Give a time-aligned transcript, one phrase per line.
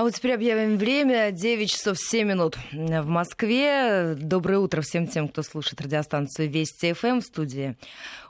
[0.00, 1.30] А вот теперь объявим время.
[1.30, 4.14] 9 часов 7 минут в Москве.
[4.14, 7.76] Доброе утро всем тем, кто слушает радиостанцию Вести ФМ в студии.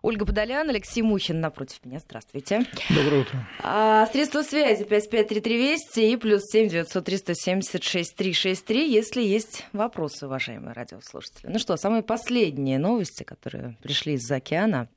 [0.03, 2.01] Ольга Подолян, Алексей Мухин напротив меня.
[2.01, 2.65] Здравствуйте.
[2.89, 3.49] Доброе утро.
[3.63, 10.73] А, средства связи 5533 Вести и плюс 7 900 376 363, если есть вопросы, уважаемые
[10.73, 11.53] радиослушатели.
[11.53, 14.89] Ну что, самые последние новости, которые пришли из-за океана.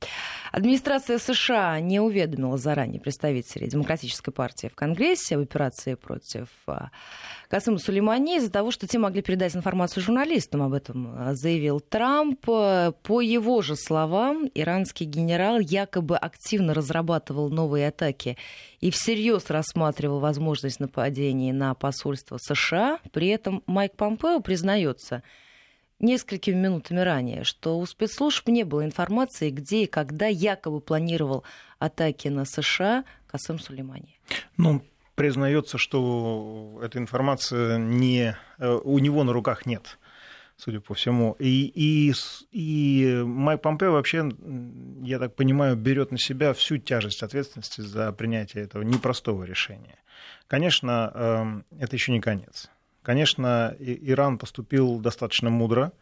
[0.50, 6.48] Администрация США не уведомила заранее представителей Демократической партии в Конгрессе об операции против
[7.48, 10.62] Касыму Сулеймани из-за того, что те могли передать информацию журналистам.
[10.62, 12.40] Об этом а, заявил Трамп.
[12.44, 18.36] По его же словам, иранский генерал якобы активно разрабатывал новые атаки
[18.80, 22.98] и всерьез рассматривал возможность нападения на посольство США.
[23.12, 25.22] При этом Майк Помпео признается,
[26.00, 31.44] несколькими минутами ранее, что у спецслужб не было информации, где и когда якобы планировал
[31.78, 34.18] атаки на США Касым Сулеймани.
[34.56, 34.82] Ну,
[35.14, 39.98] признается, что эта информация не, э, у него на руках нет
[40.56, 41.36] судя по всему.
[41.38, 42.12] И, и,
[42.52, 44.28] и Майк Помпео вообще,
[45.02, 49.98] я так понимаю, берет на себя всю тяжесть ответственности за принятие этого непростого решения.
[50.46, 52.70] Конечно, эм, это еще не конец.
[53.02, 55.92] Конечно, Иран поступил достаточно мудро,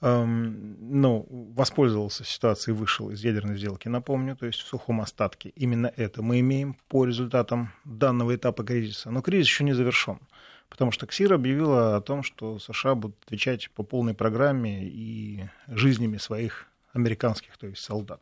[0.00, 5.50] ну, воспользовался ситуацией вышел из ядерной сделки, напомню, то есть в сухом остатке.
[5.56, 9.10] Именно это мы имеем по результатам данного этапа кризиса.
[9.10, 10.20] Но кризис еще не завершен,
[10.68, 16.18] потому что КСИР объявила о том, что США будут отвечать по полной программе и жизнями
[16.18, 18.20] своих американских, то есть солдат.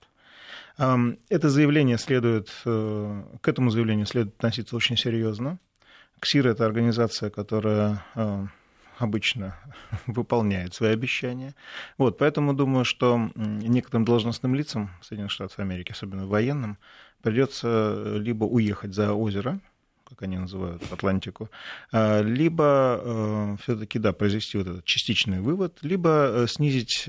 [0.78, 5.58] Эм, это заявление следует, э, к этому заявлению следует относиться очень серьезно.
[6.20, 8.47] КСИР– это организация, которая э,
[8.98, 9.56] обычно
[10.06, 11.55] выполняет свои обещания.
[11.98, 16.78] Вот, поэтому думаю, что некоторым должностным лицам Соединенных Штатов Америки, особенно военным,
[17.23, 19.61] придется либо уехать за озеро,
[20.05, 21.51] как они называют Атлантику,
[21.92, 27.08] э, либо э, все-таки да, произвести вот этот частичный вывод, либо снизить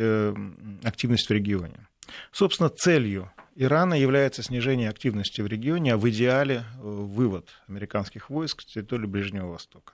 [0.84, 1.88] активность в регионе.
[2.32, 8.62] Собственно, целью Ирана является снижение активности в регионе, а в идеале э, вывод американских войск
[8.62, 9.94] с территории Ближнего Востока.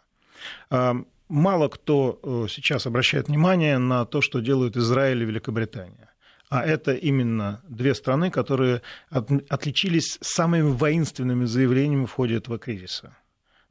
[1.31, 6.09] Мало кто э, сейчас обращает внимание на то, что делают Израиль и Великобритания.
[6.50, 13.16] А это именно две страны, которые отличились самыми воинственными заявлениями в ходе этого кризиса.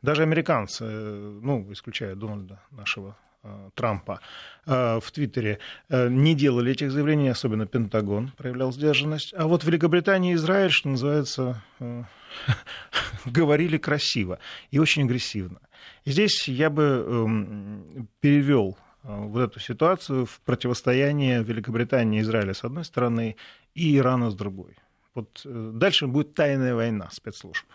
[0.00, 4.20] Даже американцы, э, ну, исключая Дональда, нашего Э, Трампа
[4.66, 9.32] в Твиттере не делали этих заявлений, особенно Пентагон проявлял сдержанность.
[9.34, 11.62] А вот Великобритания и Израиль, что называется,
[13.24, 14.38] говорили красиво
[14.70, 15.58] и очень агрессивно.
[16.04, 22.64] И здесь я бы эм, перевел вот эту ситуацию в противостояние Великобритании и Израиля с
[22.64, 23.36] одной стороны
[23.74, 24.76] и Ирана с другой.
[25.14, 27.66] Вот дальше будет тайная война спецслужб.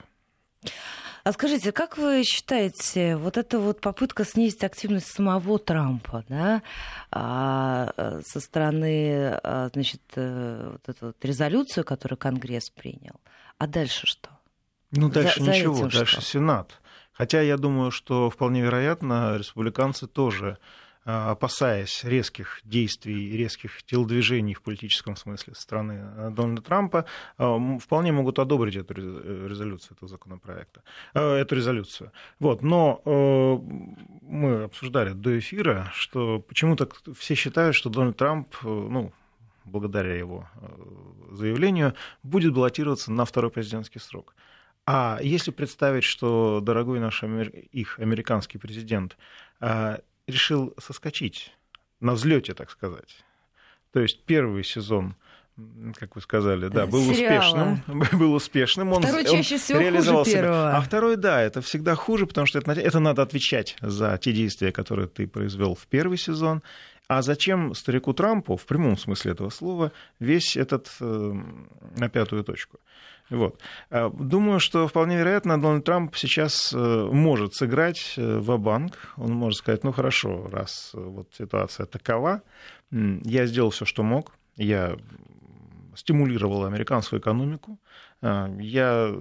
[1.25, 6.61] А скажите, как вы считаете, вот эта вот попытка снизить активность самого Трампа, да,
[7.09, 13.19] а, э, со стороны, а, значит, э, вот эту вот резолюцию, которую Конгресс принял,
[13.57, 14.29] а дальше что?
[14.91, 16.21] Ну, дальше за, ничего, за дальше что?
[16.21, 16.79] Сенат.
[17.15, 20.57] Хотя я думаю, что вполне вероятно, республиканцы тоже
[21.07, 27.05] Э, опасаясь резких действий, резких телодвижений в политическом смысле со стороны э, Дональда Трампа,
[27.37, 30.81] э, вполне могут одобрить эту резолюцию этого законопроекта,
[31.13, 32.11] эту резолюцию.
[32.39, 32.63] Вот.
[32.63, 33.01] Но
[34.21, 39.13] мы обсуждали до эфира, что почему-то все считают, что Дональд Трамп, ну,
[39.63, 40.49] благодаря его
[41.31, 41.93] заявлению,
[42.23, 44.33] будет баллотироваться на второй президентский срок.
[44.85, 49.17] А если представить, что дорогой наш их американский президент
[50.27, 51.51] решил соскочить
[51.99, 53.23] на взлете, так сказать.
[53.91, 55.15] То есть первый сезон
[55.97, 57.79] как вы сказали, да, был Сериала.
[57.79, 58.91] успешным, был успешным.
[58.91, 60.75] Он, второй чаще всего реализовал хуже первого.
[60.75, 64.73] А второй, да, это всегда хуже, потому что это, это надо отвечать за те действия,
[64.73, 66.61] которые ты произвел в первый сезон.
[67.07, 71.33] А зачем старику Трампу, в прямом смысле этого слова, весь этот э,
[71.97, 72.79] на пятую точку?
[73.29, 73.59] Вот.
[73.89, 76.77] А, думаю, что вполне вероятно, Дональд Трамп сейчас э,
[77.11, 82.41] может сыграть э, в банк Он может сказать, ну хорошо, раз э, вот ситуация такова,
[82.91, 84.95] я сделал все, что мог, я
[85.95, 87.79] стимулировал американскую экономику,
[88.21, 89.13] я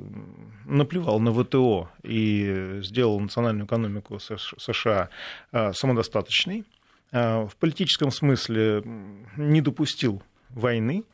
[0.64, 5.08] наплевал на ВТО и сделал национальную экономику США
[5.72, 6.64] самодостаточной,
[7.14, 8.82] в политическом смысле
[9.36, 11.04] не допустил войны.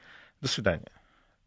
[0.40, 0.90] До свидания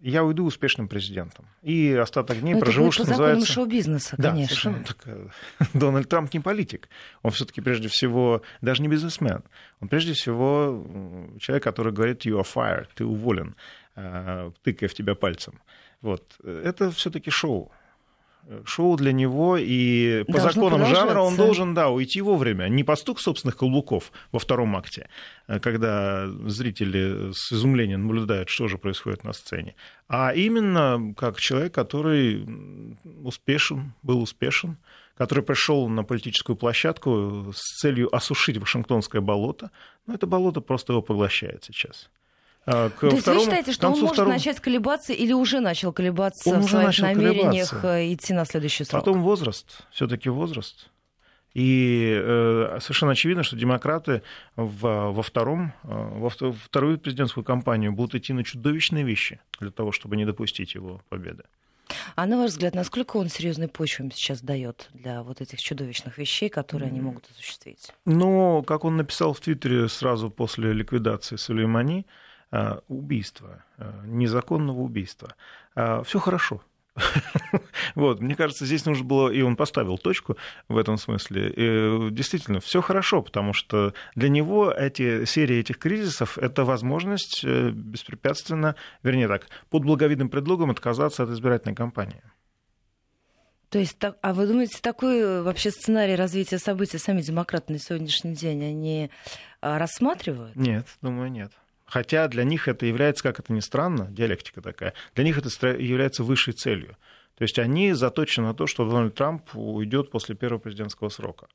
[0.04, 1.46] я уйду успешным президентом.
[1.62, 3.50] И остаток дней Но ну, проживу, что называется...
[3.50, 4.56] шоу-бизнеса, да, конечно.
[4.56, 5.70] Совершенно так.
[5.74, 6.90] Дональд Трамп не политик.
[7.22, 9.44] Он все-таки прежде всего даже не бизнесмен.
[9.80, 10.86] Он прежде всего
[11.40, 13.56] человек, который говорит you are fired, ты уволен,
[13.96, 15.62] э, тыкая в тебя пальцем.
[16.02, 16.24] Вот.
[16.44, 17.72] Это все-таки шоу.
[18.66, 22.68] Шоу для него, и по законам жанра он должен, да, уйти вовремя.
[22.68, 25.08] Не по стук собственных каблуков во втором акте,
[25.48, 29.76] э, когда зрители с изумлением наблюдают, что же происходит на сцене,
[30.10, 32.46] а именно как человек, который
[33.24, 34.78] успешен, был успешен,
[35.16, 39.72] который пришел на политическую площадку с целью осушить Вашингтонское болото,
[40.06, 42.10] но это болото просто его поглощает сейчас.
[42.66, 44.34] А, к То есть второму, вы считаете, что он может второму...
[44.34, 47.98] начать колебаться или уже начал колебаться он в своих начал намерениях колебаться.
[47.98, 49.04] Э, идти на следующий срок?
[49.04, 50.90] Потом возраст, все-таки возраст.
[51.54, 54.24] И э, совершенно очевидно, что демократы
[54.56, 59.92] в, во втором, э, во вторую президентскую кампанию будут идти на чудовищные вещи для того,
[59.92, 61.44] чтобы не допустить его победы.
[62.16, 66.50] А на ваш взгляд, насколько он серьезной почвой сейчас дает для вот этих чудовищных вещей,
[66.50, 67.92] которые они могут осуществить?
[68.06, 72.06] Ну, как он написал в Твиттере сразу после ликвидации Сулеймани,
[72.88, 75.36] убийства, э, незаконного убийства.
[75.76, 76.62] Э, Все хорошо.
[77.96, 81.52] Вот, мне кажется, здесь нужно было, и он поставил точку в этом смысле.
[81.56, 88.76] И действительно, все хорошо, потому что для него эти серии этих кризисов это возможность беспрепятственно,
[89.02, 92.22] вернее так, под благовидным предлогом отказаться от избирательной кампании.
[93.70, 98.36] То есть, так, а вы думаете, такой вообще сценарий развития событий сами демократы на сегодняшний
[98.36, 99.10] день они
[99.62, 100.56] рассматривают?
[100.56, 101.52] Нет, думаю, нет.
[101.94, 106.24] Хотя для них это является, как это ни странно, диалектика такая, для них это является
[106.24, 106.98] высшей целью.
[107.38, 111.50] То есть они заточены на то, что Дональд Трамп уйдет после первого президентского срока.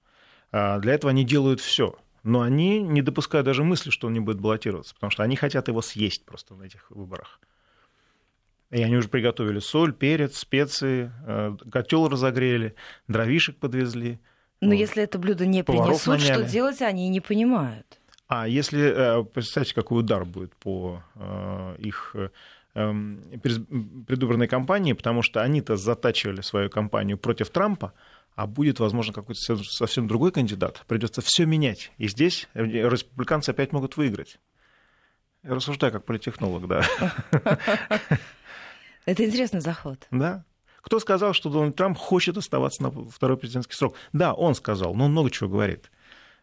[0.53, 1.97] А для этого они делают все.
[2.23, 5.67] Но они не допускают даже мысли, что он не будет баллотироваться, потому что они хотят
[5.67, 7.41] его съесть просто на этих выборах.
[8.71, 12.77] И они уже приготовили соль, перец, специи, э, котел разогрели,
[13.09, 14.21] дровишек подвезли.
[14.61, 14.75] Но вот.
[14.75, 17.98] если это блюдо не принесут, что делать, они не понимают.
[18.29, 22.29] А если, э, представьте, какой удар будет по э, их э,
[22.75, 27.95] эм, предвыборной кампании, потому что они-то затачивали свою кампанию против Трампа,
[28.35, 30.85] а будет, возможно, какой-то совсем другой кандидат.
[30.87, 31.91] Придется все менять.
[31.97, 34.39] И здесь республиканцы опять могут выиграть.
[35.43, 36.85] Я рассуждаю как политехнолог, да.
[39.07, 40.07] Это интересный заход.
[40.11, 40.45] Да.
[40.83, 43.95] Кто сказал, что Дональд Трамп хочет оставаться на второй президентский срок?
[44.13, 45.91] Да, он сказал, но он много чего говорит.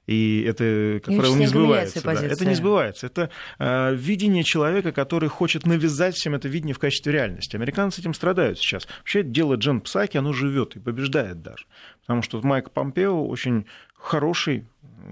[0.07, 2.04] И это, как правило, не сбывается.
[2.04, 2.13] Да.
[2.13, 3.07] Это не сбывается.
[3.07, 7.56] Это э, видение человека, который хочет навязать всем это видение в качестве реальности.
[7.56, 8.88] Американцы этим страдают сейчас.
[9.00, 11.66] Вообще дело Джен Псаки, оно живет и побеждает даже.
[12.02, 13.66] Потому что Майк Помпео очень
[13.96, 14.66] хороший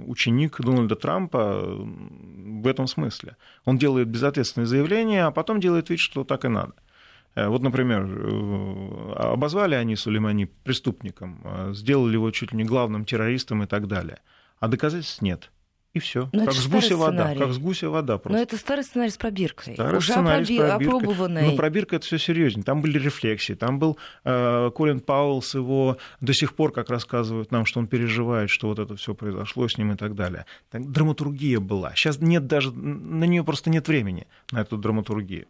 [0.06, 3.36] ученик Дональда Трампа в этом смысле.
[3.66, 6.74] Он делает безответственные заявления, а потом делает вид, что так и надо.
[7.34, 13.06] Э, вот, например, э, обозвали они Сулеймани преступником, э, сделали его чуть ли не главным
[13.06, 14.20] террористом и так далее–
[14.64, 15.52] а доказательств нет.
[15.92, 16.30] И все.
[16.32, 17.36] Как с гуся вода.
[17.36, 18.38] Как с гуся вода просто.
[18.38, 19.74] Но это старый сценарий с пробиркой.
[19.74, 20.56] Старый Уже сценарий проби...
[20.56, 20.88] с пробиркой.
[20.88, 21.42] опробованный.
[21.44, 22.64] Но пробирка это все серьезнее.
[22.64, 23.56] Там были рефлексии.
[23.56, 28.50] Там был э, Колин Пауэллс, его до сих пор, как рассказывают нам, что он переживает,
[28.50, 30.46] что вот это все произошло с ним и так далее.
[30.72, 31.94] Так, драматургия была.
[31.94, 35.48] Сейчас нет даже, на нее просто нет времени, на эту драматургию.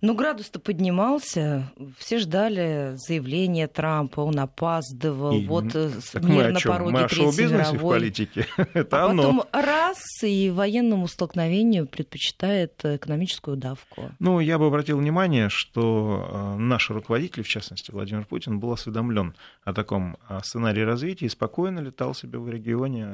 [0.00, 6.60] Ну, градус-то поднимался, все ждали заявления Трампа, он опаздывал, и, вот э, так мир на
[6.60, 7.78] пороге мы о Третьей мировой.
[7.78, 8.46] в политике.
[8.74, 9.22] Это а оно.
[9.22, 14.10] потом раз и военному столкновению предпочитает экономическую давку.
[14.18, 19.34] Ну, я бы обратил внимание, что э, наш руководитель, в частности Владимир Путин, был осведомлен
[19.64, 23.06] о таком э, сценарии развития и спокойно летал себе в регионе,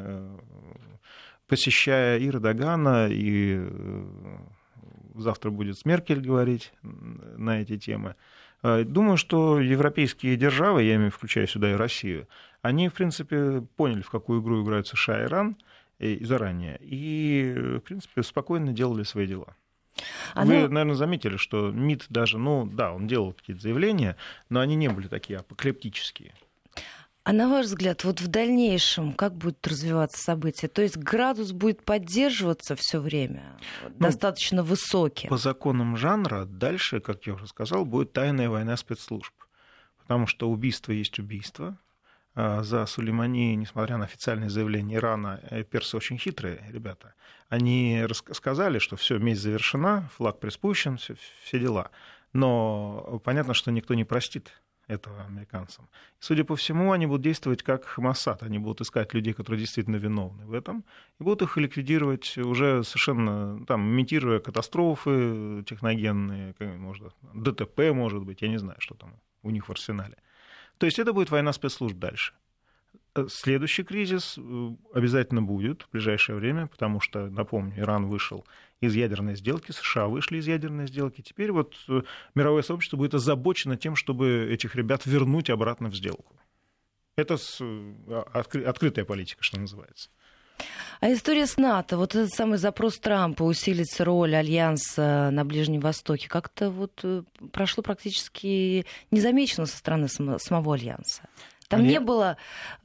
[1.49, 3.61] посещая и Эрдогана, и
[5.21, 8.15] завтра будет с Меркель говорить на эти темы.
[8.63, 12.27] А, думаю, что европейские державы, я имею включая сюда и Россию,
[12.63, 15.57] они, в принципе, поняли, в какую игру играют США и Иран
[15.99, 19.55] и заранее, и, в принципе, спокойно делали свои дела.
[20.35, 20.47] Она...
[20.47, 24.17] Вы, наверное, заметили, что МИД даже, ну да, он делал какие-то заявления,
[24.51, 26.35] но они не были такие апокалиптические.
[27.27, 30.69] А на ваш взгляд, вот в дальнейшем как будет развиваться событие?
[30.69, 35.27] То есть градус будет поддерживаться все время, ну, достаточно высокий?
[35.27, 39.35] По законам жанра дальше, как я уже сказал, будет тайная война спецслужб.
[39.99, 41.77] Потому что убийство есть убийство.
[42.37, 47.15] А за Сулеймани, несмотря на официальные заявления Ирана, э, персы очень хитрые ребята.
[47.49, 51.91] Они сказали, что все, месть завершена, флаг приспущен, все, все дела.
[52.33, 54.53] Но понятно, что никто не простит
[54.89, 55.89] этого американцам.
[56.21, 58.43] судя по всему, они будут действовать как Моссад.
[58.43, 60.85] Они будут искать людей, которые действительно виновны в этом,
[61.21, 68.49] и будут их ликвидировать уже совершенно, там, имитируя катастрофы техногенные, может, ДТП, может быть, я
[68.49, 70.17] не знаю, что там у них в арсенале.
[70.79, 72.35] То есть это будет война спецслужб дальше.
[73.29, 74.39] Следующий кризис
[74.93, 78.45] обязательно будет в ближайшее время, потому что, напомню, Иран вышел
[78.81, 81.23] из ядерной сделки, США вышли из ядерной сделки.
[81.23, 81.75] Теперь вот
[82.35, 86.37] мировое сообщество будет озабочено тем, чтобы этих ребят вернуть обратно в сделку.
[87.17, 87.39] Это
[88.35, 90.11] открытая политика, что называется.
[91.01, 96.29] А история с НАТО, вот этот самый запрос Трампа усилить роль Альянса на Ближнем Востоке,
[96.29, 97.23] как-то вот э,
[97.53, 101.23] прошло практически незамеченно со стороны самого Альянса.
[101.69, 101.91] Там Алья...
[101.91, 102.37] не было,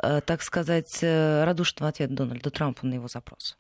[0.02, 3.58] э, так сказать, э, радушного ответа Дональда Трампа на его запрос.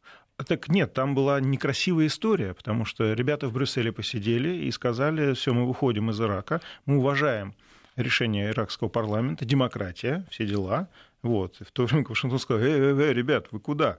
[0.48, 5.54] Так нет, там была некрасивая история, потому что ребята в Брюсселе посидели и сказали, все,
[5.54, 7.54] мы выходим из Ирака, мы уважаем
[7.96, 10.88] решение иракского парламента, демократия, все дела,
[11.22, 11.58] вот.
[11.60, 13.98] в то время Вашингтон сказал, эй, эй, эй, ребят, вы куда?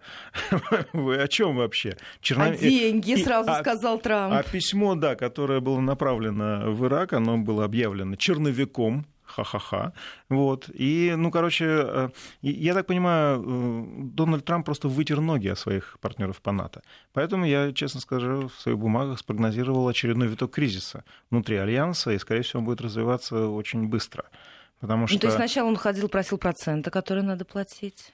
[0.93, 1.97] вы о чем вообще?
[2.21, 2.45] Черно...
[2.45, 4.35] А деньги, сразу а, сказал Трамп.
[4.35, 9.93] А письмо, да, которое было направлено в Ирак, оно было объявлено черновиком, ха-ха-ха.
[10.29, 10.71] Вот.
[10.75, 12.09] И, ну, короче, э,
[12.43, 13.85] я так понимаю, э,
[14.15, 16.83] Дональд Трамп просто вытер ноги о своих партнеров по НАТО.
[17.13, 22.43] Поэтому я, честно скажу, в своих бумагах спрогнозировал очередной виток кризиса внутри Альянса, и, скорее
[22.43, 24.25] всего, он будет развиваться очень быстро.
[24.81, 25.17] Потому что...
[25.17, 28.13] Ну, то есть сначала он ходил, просил проценты, которые надо платить.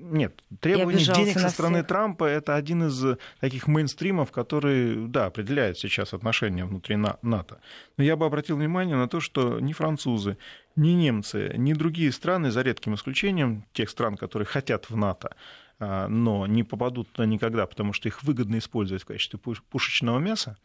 [0.00, 1.88] Нет, требование денег со стороны всех.
[1.88, 7.60] Трампа это один из таких мейнстримов, который, да, определяет сейчас отношения внутри НАТО.
[7.96, 10.38] Но я бы обратил внимание на то, что ни французы,
[10.76, 15.34] ни немцы, ни другие страны, за редким исключением тех стран, которые хотят в НАТО,
[15.78, 20.56] а, но не попадут туда никогда, потому что их выгодно использовать в качестве пушечного мяса,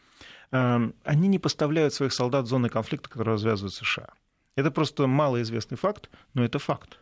[0.52, 4.10] а, они не поставляют своих солдат в зоны конфликта, которые развязывают США.
[4.56, 7.00] Это просто малоизвестный факт, но это факт.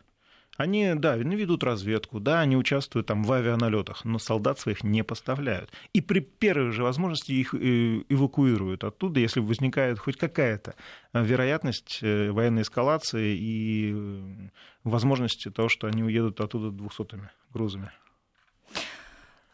[0.56, 5.02] Они, да, они ведут разведку, да, они участвуют там в авианалетах, но солдат своих не
[5.02, 5.70] поставляют.
[5.92, 10.76] И при первой же возможности их э, эвакуируют оттуда, если возникает хоть какая-то
[11.12, 14.50] э, вероятность э, военной эскалации и
[14.84, 17.90] возможности того, что они уедут оттуда двухсотыми грузами.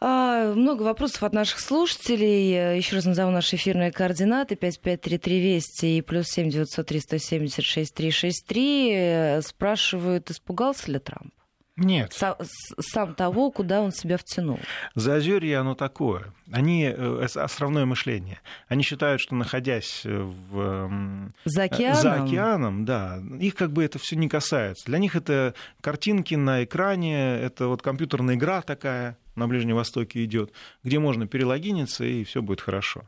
[0.03, 2.77] А, много вопросов от наших слушателей.
[2.77, 4.55] Еще раз назову наши эфирные координаты.
[4.55, 9.41] 553320 и плюс 7 903 176 363.
[9.43, 11.31] Спрашивают, испугался ли Трамп?
[11.77, 12.13] Нет.
[12.13, 12.35] Сам,
[12.79, 14.59] сам того, куда он себя втянул.
[14.93, 16.33] Заозерье, оно такое.
[16.51, 18.39] Они э, островное мышление.
[18.67, 21.31] Они считают, что находясь в...
[21.45, 22.01] За океаном?
[22.01, 23.19] За океаном, да.
[23.39, 24.85] Их как бы это все не касается.
[24.85, 30.51] Для них это картинки на экране, это вот компьютерная игра такая на Ближнем Востоке идет,
[30.83, 33.03] где можно перелогиниться, и все будет хорошо.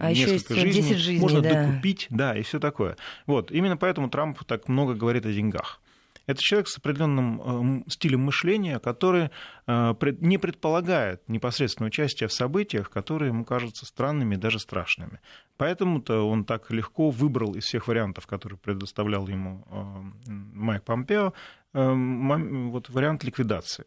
[0.00, 1.66] А еще есть жизней, 10 жизней, можно да.
[1.66, 2.96] докупить, да, и все такое.
[3.26, 5.80] Вот, именно поэтому Трамп так много говорит о деньгах.
[6.28, 9.30] Это человек с определенным э, стилем мышления, который
[9.66, 15.20] э, не предполагает непосредственное участие в событиях, которые ему кажутся странными и даже страшными.
[15.56, 21.32] Поэтому-то он так легко выбрал из всех вариантов, которые предоставлял ему э, Майк Помпео,
[21.72, 23.84] вот вариант ликвидации.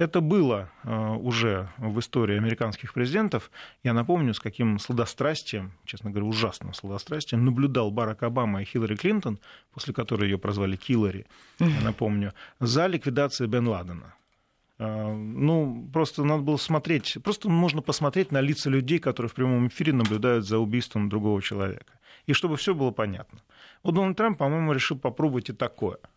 [0.00, 3.50] Это было э, уже в истории американских президентов.
[3.84, 9.38] Я напомню, с каким сладострастием, честно говоря, ужасным сладострастием, наблюдал Барак Обама и Хиллари Клинтон,
[9.74, 11.26] после которой ее прозвали Киллари,
[11.58, 14.14] я напомню, за ликвидацией Бен Ладена.
[14.78, 19.68] Э, ну, просто надо было смотреть, просто можно посмотреть на лица людей, которые в прямом
[19.68, 21.92] эфире наблюдают за убийством другого человека.
[22.24, 23.40] И чтобы все было понятно.
[23.82, 25.98] Вот Дональд Трамп, по-моему, решил попробовать и такое–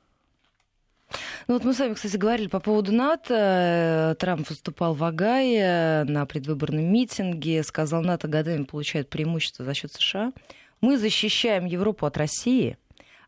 [1.47, 4.15] ну вот мы с вами, кстати, говорили по поводу НАТО.
[4.19, 10.33] Трамп выступал в Агае на предвыборном митинге, сказал, НАТО годами получает преимущество за счет США.
[10.81, 12.77] Мы защищаем Европу от России,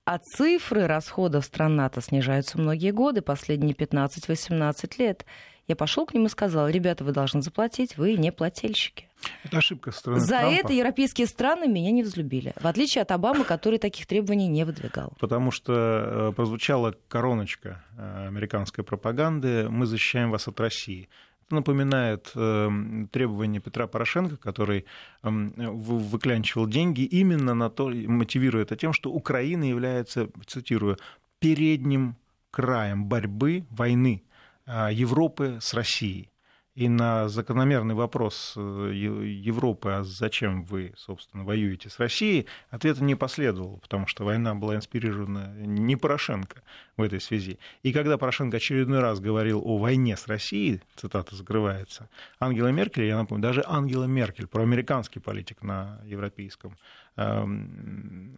[0.06, 5.26] а цифры расходов стран НАТО снижаются многие годы, последние 15-18 лет.
[5.68, 9.10] Я пошел к ним и сказал, ребята, вы должны заплатить, вы не плательщики.
[9.44, 10.54] Это ошибка страны За Трампа.
[10.54, 12.54] это европейские страны меня не взлюбили.
[12.62, 15.14] В отличие от Обамы, который таких требований не выдвигал.
[15.20, 21.10] Потому что э, прозвучала короночка э, американской пропаганды «Мы защищаем вас от России».
[21.52, 22.70] Напоминает э,
[23.12, 24.86] требования Петра Порошенко, который
[25.22, 30.98] э, выклянчивал деньги именно на то, мотивируя это тем, что Украина является, цитирую,
[31.40, 32.16] передним
[32.50, 34.24] краем борьбы войны
[34.66, 36.32] э, Европы с Россией.
[36.76, 43.16] И на закономерный вопрос э, Европы, а зачем вы, собственно, воюете с Россией, ответа не
[43.16, 46.62] последовало, потому что война была инспирирована не Порошенко
[46.98, 47.60] в этой связи.
[47.84, 52.10] И когда Порошенко очередной раз говорил о войне с Россией, цитата закрывается,
[52.42, 56.78] Ангела Меркель, я напомню, даже Ангела Меркель, проамериканский политик на европейском,
[57.16, 58.36] эм,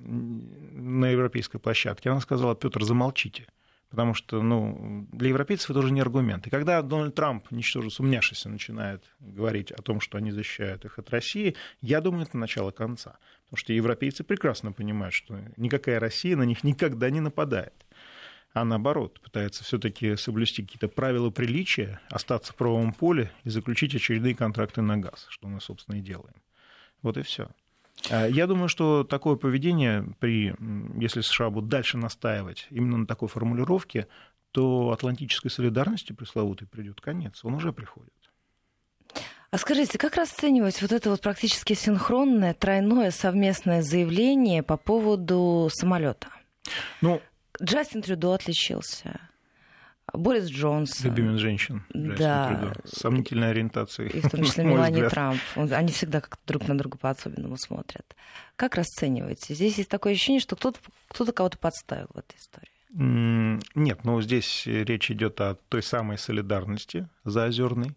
[1.00, 3.48] на европейской площадке, она сказала, Петр, замолчите.
[3.89, 6.46] Потому что ну, для европейцев это уже не аргумент.
[6.46, 11.10] И когда Дональд Трамп, ничтоже сумняшися, начинает говорить о том, что они защищают их от
[11.10, 13.17] России, я думаю, это начало конца.
[13.46, 17.86] Потому что европейцы прекрасно понимают, что никакая Россия на них никогда не нападает.
[18.53, 24.36] а наоборот, пытается все-таки соблюсти какие-то правила приличия, остаться в правом поле и заключить очередные
[24.36, 26.36] контракты на газ, что мы, собственно, и делаем.
[27.01, 27.50] Вот и все.
[28.10, 30.56] А я думаю, что такое поведение, при,
[31.00, 34.08] если США будут дальше настаивать именно на такой формулировке,
[34.51, 37.44] то атлантической солидарности пресловутой придет конец.
[37.44, 38.13] Он уже приходит.
[39.50, 46.27] А скажите, как расценивать вот это вот практически синхронное, тройное совместное заявление по поводу самолета?
[47.01, 47.22] Ну,
[47.62, 49.20] Джастин Трюдо отличился.
[50.13, 51.09] Борис Джонсон.
[51.09, 51.83] Любимец женщин.
[51.93, 52.73] Да.
[52.85, 54.09] Сомнительной ориентации.
[54.09, 55.39] И в том числе Мелани Трамп.
[55.55, 58.15] Они всегда как друг на друга по-особенному смотрят.
[58.55, 59.53] Как расцениваете?
[59.53, 62.69] Здесь есть такое ощущение, что кто-то, кто-то кого-то подставил в этой истории.
[63.75, 67.91] Нет, ну здесь речь идет о той самой солидарности заозерной.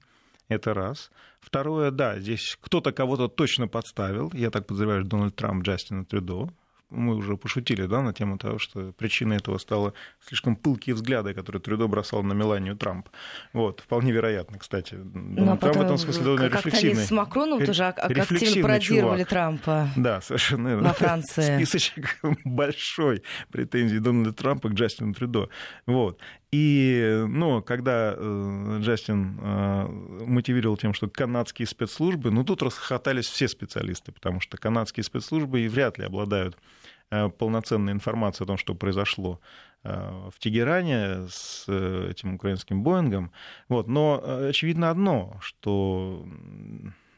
[0.48, 1.10] Это раз.
[1.40, 4.30] Второе, да, здесь кто-то кого-то точно подставил.
[4.34, 6.50] Я так подозреваю, Дональд Трамп Джастина Трюдо
[6.90, 9.94] мы уже пошутили да, на тему того, что причиной этого стало
[10.26, 13.08] слишком пылкие взгляды, которые Трюдо бросал на Меланию Трамп.
[13.52, 14.94] Вот, вполне вероятно, кстати.
[14.94, 16.94] Ну, а Трамп в этом смысле довольно как рефлексивный.
[16.94, 19.88] Как-то с Макроном тоже активно пародировали Трампа.
[19.96, 20.76] Да, совершенно.
[20.78, 21.56] Во Франции.
[21.56, 25.48] Списочек большой претензий Дональда Трампа к Джастину Трюдо.
[25.86, 26.20] Вот.
[26.52, 29.86] И, ну, когда э, Джастин э,
[30.26, 35.68] мотивировал тем, что канадские спецслужбы, ну, тут расхохотались все специалисты, потому что канадские спецслужбы и
[35.68, 36.56] вряд ли обладают
[37.12, 39.40] э, полноценной информацией о том, что произошло
[39.82, 43.32] в Тегеране с этим украинским Боингом.
[43.70, 43.88] Вот.
[43.88, 46.28] Но очевидно одно, что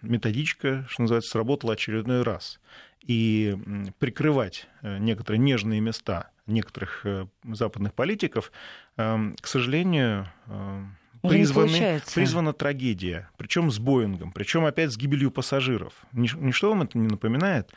[0.01, 2.61] методичка, что называется, сработала очередной раз.
[3.05, 3.59] И
[3.99, 8.53] прикрывать некоторые нежные места некоторых э, западных политиков,
[8.97, 10.85] эм, к сожалению, э,
[11.23, 15.95] призваны, призвана трагедия, причем с Боингом, причем опять с гибелью пассажиров.
[16.13, 17.73] Ничто вам это не напоминает?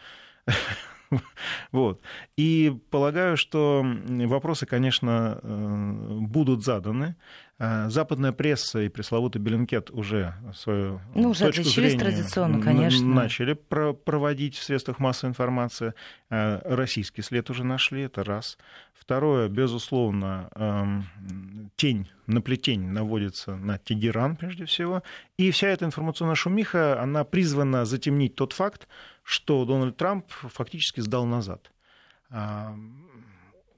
[1.72, 2.02] Вот.
[2.36, 7.16] И полагаю, что вопросы, конечно, э, будут заданы.
[7.58, 13.08] Э, западная пресса и пресловутый Беллинкет уже свою ну, уже точку зрения традиционно, конечно.
[13.08, 15.94] начали проводить в средствах массовой информации.
[16.30, 18.58] Э, российский след уже нашли, это раз.
[18.94, 21.06] Второе, безусловно,
[21.76, 25.04] тень, наплетень наводится на Тегеран прежде всего.
[25.38, 28.88] И вся эта информационная шумиха, она призвана затемнить тот факт,
[29.24, 31.72] что Дональд Трамп фактически сдал назад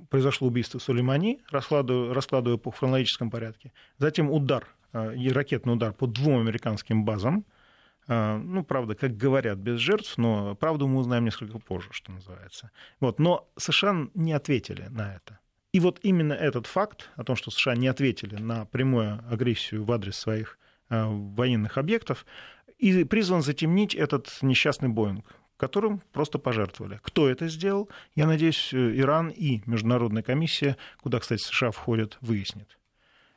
[0.10, 3.72] произошло убийство Сулеймани, раскладывая, раскладывая по хронологическом порядке.
[3.98, 7.46] Затем удар, э, ракетный удар по двум американским базам.
[8.08, 12.72] Э, ну, правда, как говорят, без жертв, но правду мы узнаем несколько позже, что называется.
[13.00, 13.20] Вот.
[13.20, 15.40] Но США не ответили на это.
[15.74, 19.92] И вот именно этот факт о том, что США не ответили на прямую агрессию в
[19.92, 20.58] адрес своих
[20.90, 22.26] э, военных объектов,
[22.78, 25.26] и призван затемнить этот несчастный Боинг,
[25.58, 27.00] которым просто пожертвовали.
[27.04, 27.90] Кто это сделал?
[28.16, 32.78] Я надеюсь, э, Иран и Международная комиссия, куда, кстати, США входят, выяснит.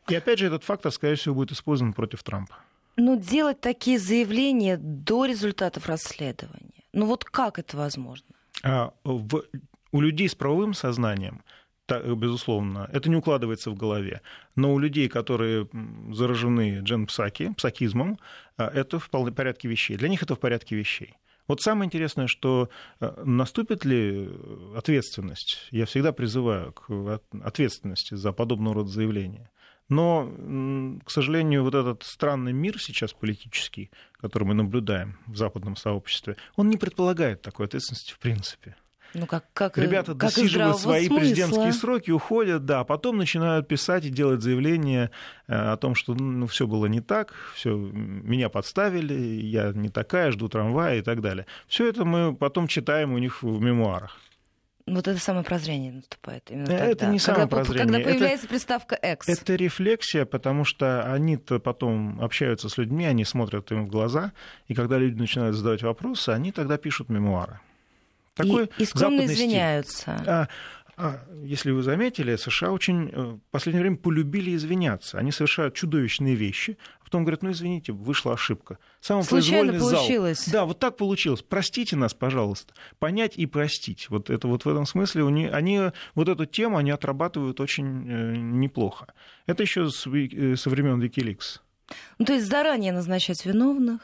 [0.08, 2.56] И опять же, этот фактор, скорее всего, будет использован против Трампа.
[2.96, 6.84] Ну, делать такие заявления до результатов расследования.
[6.92, 8.26] Ну вот как это возможно?
[8.62, 9.44] А, в,
[9.92, 11.42] у людей с правовым сознанием
[11.98, 14.20] безусловно, это не укладывается в голове.
[14.56, 15.68] Но у людей, которые
[16.12, 18.18] заражены джен-псаки, псакизмом,
[18.56, 19.96] а, это в порядке вещей.
[19.96, 21.14] Для них это в порядке вещей.
[21.50, 24.28] Вот самое интересное, что э, наступит ли
[24.76, 29.50] ответственность, я всегда призываю к ответственности за подобного рода заявления.
[29.88, 30.32] Но,
[31.04, 36.68] к сожалению, вот этот странный мир сейчас политический, который мы наблюдаем в западном сообществе, он
[36.68, 38.76] не предполагает такой ответственности в принципе.
[39.14, 41.20] Ну, как, как, Ребята как досиживают свои смысла.
[41.20, 45.10] президентские сроки, уходят, да, потом начинают писать и делать заявления
[45.48, 50.30] э, о том, что ну, все было не так, все, меня подставили, я не такая,
[50.30, 51.46] жду трамвая и так далее.
[51.66, 54.18] Все это мы потом читаем у них в мемуарах.
[54.86, 57.12] Вот это самое прозрение наступает именно Это тогда.
[57.12, 57.86] не самое когда, прозрение.
[57.86, 59.28] Когда появляется это, приставка «экс».
[59.28, 64.32] Это рефлексия, потому что они-то потом общаются с людьми, они смотрят им в глаза,
[64.66, 67.60] и когда люди начинают задавать вопросы, они тогда пишут мемуары.
[68.34, 70.12] Такой и, и скромно извиняются.
[70.26, 70.48] А,
[71.02, 75.18] а, если вы заметили, США очень э, в последнее время полюбили извиняться.
[75.18, 78.78] Они совершают чудовищные вещи, а потом говорят, ну извините, вышла ошибка.
[79.00, 80.44] Случайно получилось.
[80.44, 80.52] Зал.
[80.52, 81.42] Да, вот так получилось.
[81.42, 82.74] Простите нас, пожалуйста.
[82.98, 84.10] Понять и простить.
[84.10, 85.80] Вот это вот в этом смысле они, они
[86.14, 89.06] вот эту тему они отрабатывают очень э, неплохо.
[89.46, 91.60] Это еще со времен Wikileaks.
[92.18, 94.00] Ну, то есть заранее назначать виновных?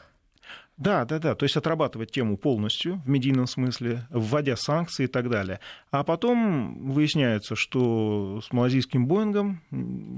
[0.76, 1.34] Да, да, да.
[1.34, 5.60] То есть отрабатывать тему полностью в медийном смысле, вводя санкции и так далее.
[5.90, 9.62] А потом выясняется, что с малазийским Боингом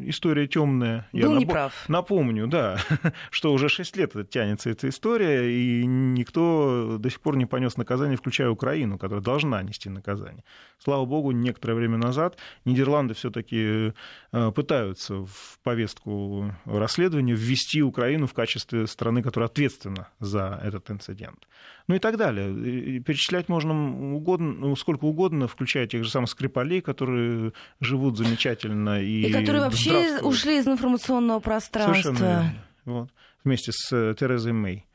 [0.05, 1.09] история темная.
[1.13, 1.89] Был Я неправ.
[1.89, 2.79] Напомню, да,
[3.31, 8.17] что уже 6 лет тянется эта история, и никто до сих пор не понес наказание,
[8.17, 10.43] включая Украину, которая должна нести наказание.
[10.83, 13.93] Слава богу, некоторое время назад Нидерланды все-таки
[14.33, 21.49] э, пытаются в повестку расследования ввести Украину в качестве страны, которая ответственна за этот инцидент.
[21.87, 23.01] Ну и так далее.
[23.01, 29.03] перечислять можно угодно, ну, сколько угодно, включая тех же самых Скрипалей, которые живут замечательно.
[29.03, 32.15] И, и которые вообще ушли из информационного пространства.
[32.15, 33.11] Совершенно Вот.
[33.45, 34.87] Вместе с э, Терезой Мэй.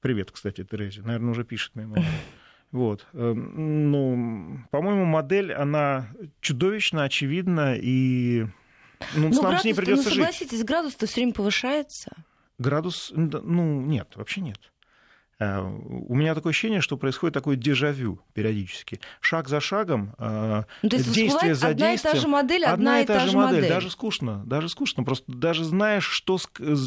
[0.00, 1.02] Привет, кстати, Терезе.
[1.02, 1.88] Наверное, уже пишет мне.
[2.72, 3.06] Вот.
[3.12, 6.08] Эм, ну, по-моему, модель, она
[6.40, 8.46] чудовищно очевидна, и
[9.14, 12.10] ну, ну, нам с ней придется ну, согласитесь, градус-то все время повышается.
[12.58, 14.71] Градус, ну, нет, вообще нет.
[15.42, 19.00] Э, у меня такое ощущение, что происходит такое дежавю периодически.
[19.20, 21.94] Шаг за шагом, э, ну, то есть действие за одна действием.
[21.94, 23.56] Одна и та же модель, одна, одна и та, же модель.
[23.56, 23.68] модель.
[23.70, 25.04] Даже скучно, даже скучно.
[25.04, 26.38] Просто даже знаешь, что,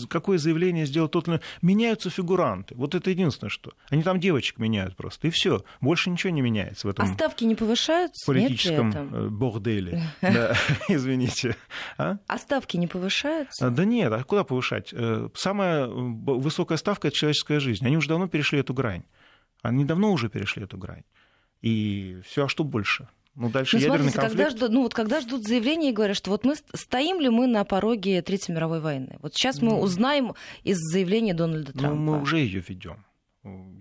[0.10, 2.76] какое заявление сделал тот или Меняются фигуранты.
[2.76, 3.74] Вот это единственное, что.
[3.90, 5.64] Они там девочек меняют просто, и все.
[5.82, 8.26] Больше ничего не меняется в этом А ставки не повышаются?
[8.26, 10.04] политическом э, борделе.
[10.88, 11.56] Извините.
[11.98, 12.18] А?
[12.28, 13.70] а ставки не повышаются?
[13.70, 14.94] Да нет, а куда повышать?
[15.36, 17.86] Самая высокая ставка– это человеческая жизнь.
[17.86, 19.04] Они уже давно перешли перешли эту грань.
[19.62, 21.04] Они давно уже перешли эту грань.
[21.62, 23.08] И все, а что больше?
[23.36, 24.38] Ну, дальше ну, ядерный смотрите, конфликт.
[24.38, 27.48] Когда ждут, ну, вот когда ждут заявления и говорят, что вот мы стоим ли мы
[27.48, 29.18] на пороге Третьей мировой войны?
[29.22, 29.80] Вот сейчас мы ну.
[29.82, 31.96] узнаем из заявления Дональда Трампа.
[31.96, 33.04] Ну, мы уже ее ведем.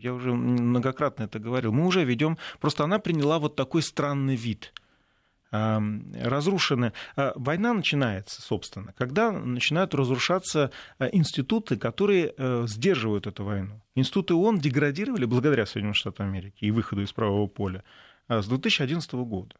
[0.00, 1.72] Я уже многократно это говорил.
[1.72, 2.38] Мы уже ведем.
[2.60, 4.72] Просто она приняла вот такой странный вид
[5.54, 6.92] разрушены.
[7.16, 13.80] А, война начинается, собственно, когда начинают разрушаться а, институты, которые э, сдерживают эту войну.
[13.94, 17.84] Институты ООН деградировали благодаря Соединенным Штатам Америки и выходу из правового поля
[18.26, 19.54] а, с 2011 года.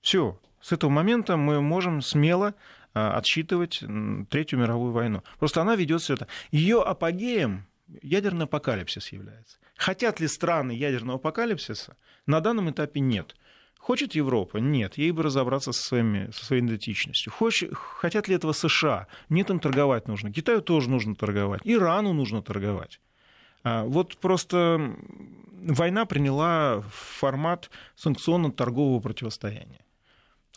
[0.00, 0.40] Все.
[0.60, 2.54] С этого момента мы можем смело
[2.94, 3.82] отсчитывать
[4.30, 5.22] Третью мировую войну.
[5.38, 6.28] Просто она ведет все это.
[6.52, 7.66] Ее апогеем
[8.02, 9.58] ядерный апокалипсис является.
[9.76, 11.96] Хотят ли страны ядерного апокалипсиса?
[12.26, 13.34] На данном этапе нет.
[13.84, 14.56] Хочет Европа?
[14.56, 14.96] Нет.
[14.96, 17.30] Ей бы разобраться со, своими, со своей идентичностью.
[17.30, 19.08] Хочет, хотят ли этого США?
[19.28, 20.32] Нет, им торговать нужно.
[20.32, 21.60] Китаю тоже нужно торговать.
[21.64, 22.98] Ирану нужно торговать.
[23.62, 24.96] А, вот просто
[25.52, 29.84] война приняла формат санкционно-торгового противостояния.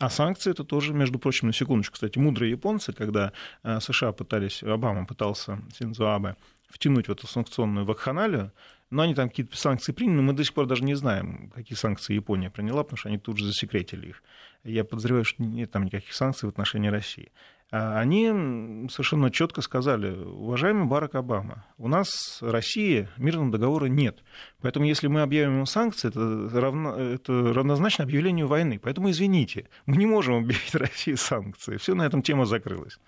[0.00, 4.62] А санкции это тоже, между прочим, на секундочку, кстати, мудрые японцы, когда а, США пытались,
[4.62, 6.36] Обама пытался Синдзо Абе
[6.70, 8.52] втянуть в эту санкционную вакханалию,
[8.90, 11.76] но они там какие-то санкции приняли, но мы до сих пор даже не знаем, какие
[11.76, 14.22] санкции Япония приняла, потому что они тут же засекретили их.
[14.64, 17.30] Я подозреваю, что нет там никаких санкций в отношении России.
[17.70, 24.24] А они совершенно четко сказали, уважаемый Барак Обама, у нас России мирного договора нет.
[24.62, 28.80] Поэтому если мы объявим ему санкции, это, равно, это равнозначно объявлению войны.
[28.82, 31.76] Поэтому извините, мы не можем объявить России санкции.
[31.76, 32.98] Все на этом тема закрылась.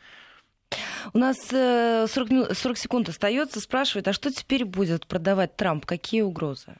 [1.12, 3.60] У нас 40, э, 40 секунд остается.
[3.60, 5.86] Спрашивает, а что теперь будет продавать Трамп?
[5.86, 6.76] Какие угрозы?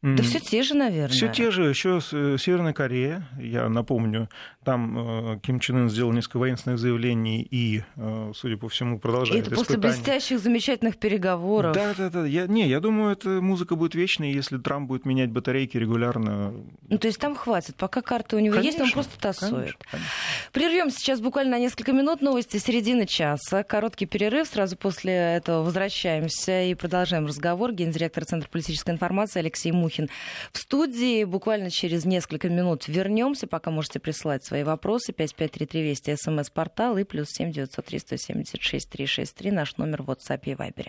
[0.00, 1.08] Да все те же, наверное.
[1.08, 1.64] Все те же.
[1.64, 4.28] Еще э, Северная Корея, я напомню,
[4.62, 9.48] там э, Ким Чен Ын сделал несколько воинственных заявлений и, э, судя по всему, продолжает
[9.48, 11.74] Это после блестящих, замечательных переговоров.
[11.74, 12.26] Да, да, да.
[12.26, 16.54] Я, не, я думаю, эта музыка будет вечной, если Трамп будет менять батарейки регулярно.
[16.88, 17.74] Ну, то есть там хватит.
[17.74, 19.50] Пока карты у него конечно, есть, он просто тасует.
[19.50, 20.10] Конечно, конечно.
[20.52, 22.20] Прервем сейчас буквально на несколько минут.
[22.20, 23.64] Новости середины часа.
[23.64, 24.46] Короткий перерыв.
[24.46, 27.72] Сразу после этого возвращаемся и продолжаем разговор.
[27.72, 30.10] Гендиректор Центра политической информации Алексей Мухин Мухин
[30.52, 31.24] в студии.
[31.24, 33.46] Буквально через несколько минут вернемся.
[33.46, 35.12] Пока можете присылать свои вопросы.
[35.12, 40.88] 5533 Вести, смс-портал и плюс 7 903 176 363 наш номер в WhatsApp и Viber.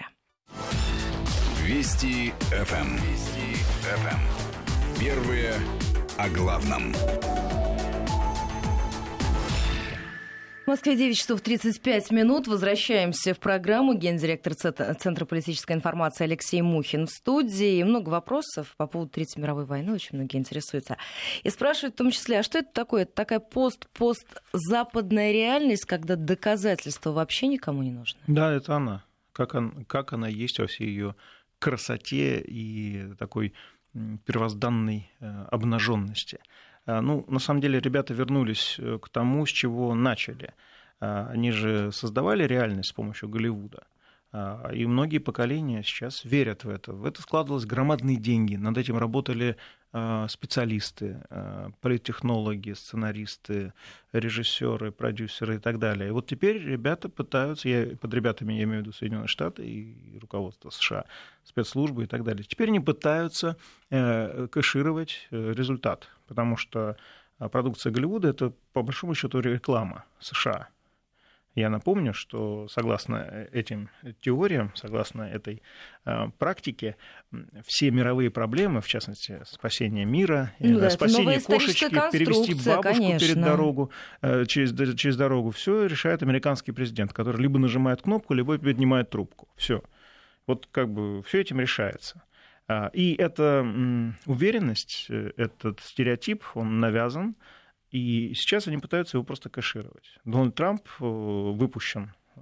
[1.63, 2.75] Вести ФМ.
[2.75, 2.95] Эм.
[2.95, 4.07] Вести ФМ.
[4.07, 4.99] Эм.
[4.99, 5.53] Первые
[6.17, 6.93] о главном.
[10.69, 12.47] Москве 9 часов 35 минут.
[12.47, 13.95] Возвращаемся в программу.
[13.95, 17.81] Гендиректор Центра политической информации Алексей Мухин в студии.
[17.81, 19.93] Много вопросов по поводу Третьей мировой войны.
[19.93, 20.97] Очень многие интересуются.
[21.41, 23.01] И спрашивают в том числе, а что это такое?
[23.01, 28.19] Это такая пост-пост-западная реальность, когда доказательства вообще никому не нужны?
[28.27, 29.03] Да, это она.
[29.31, 31.15] Как, он, как она есть во всей ее
[31.57, 33.55] красоте и такой
[34.23, 36.37] первозданной э, обнаженности.
[36.89, 40.53] А, ну, на самом деле, ребята вернулись э, к тому, с чего начали.
[40.99, 43.83] А, они же создавали реальность с помощью Голливуда.
[44.31, 46.93] А, и многие поколения сейчас верят в это.
[46.93, 48.55] В это складывалось громадные деньги.
[48.55, 49.57] Над этим работали
[49.91, 53.73] а, специалисты, а, политтехнологи, сценаристы,
[54.11, 56.09] режиссеры, продюсеры и так далее.
[56.09, 60.19] И вот теперь ребята пытаются, я, под ребятами я имею в виду Соединенные Штаты и
[60.19, 61.05] руководство США,
[61.43, 62.43] спецслужбы и так далее.
[62.43, 63.57] Теперь они пытаются
[63.89, 66.97] э, кэшировать э, результат, потому что
[67.51, 70.67] продукция Голливуда это по большому счету реклама США.
[71.59, 73.89] Я напомню, что согласно этим
[74.21, 75.61] теориям, согласно этой
[76.05, 76.95] э, практике,
[77.65, 83.19] все мировые проблемы, в частности, спасение мира, ну, э, да, спасение кошечки, перевести бабушку конечно.
[83.19, 83.91] перед дорогу,
[84.21, 89.49] э, через, через дорогу, все решает американский президент, который либо нажимает кнопку, либо поднимает трубку.
[89.57, 89.83] Все.
[90.47, 92.23] Вот как бы все этим решается.
[92.69, 93.67] А, и эта
[94.25, 97.35] уверенность, э, этот стереотип, он навязан
[97.91, 100.19] и сейчас они пытаются его просто кэшировать.
[100.25, 102.39] Дональд Трамп э, выпущен э,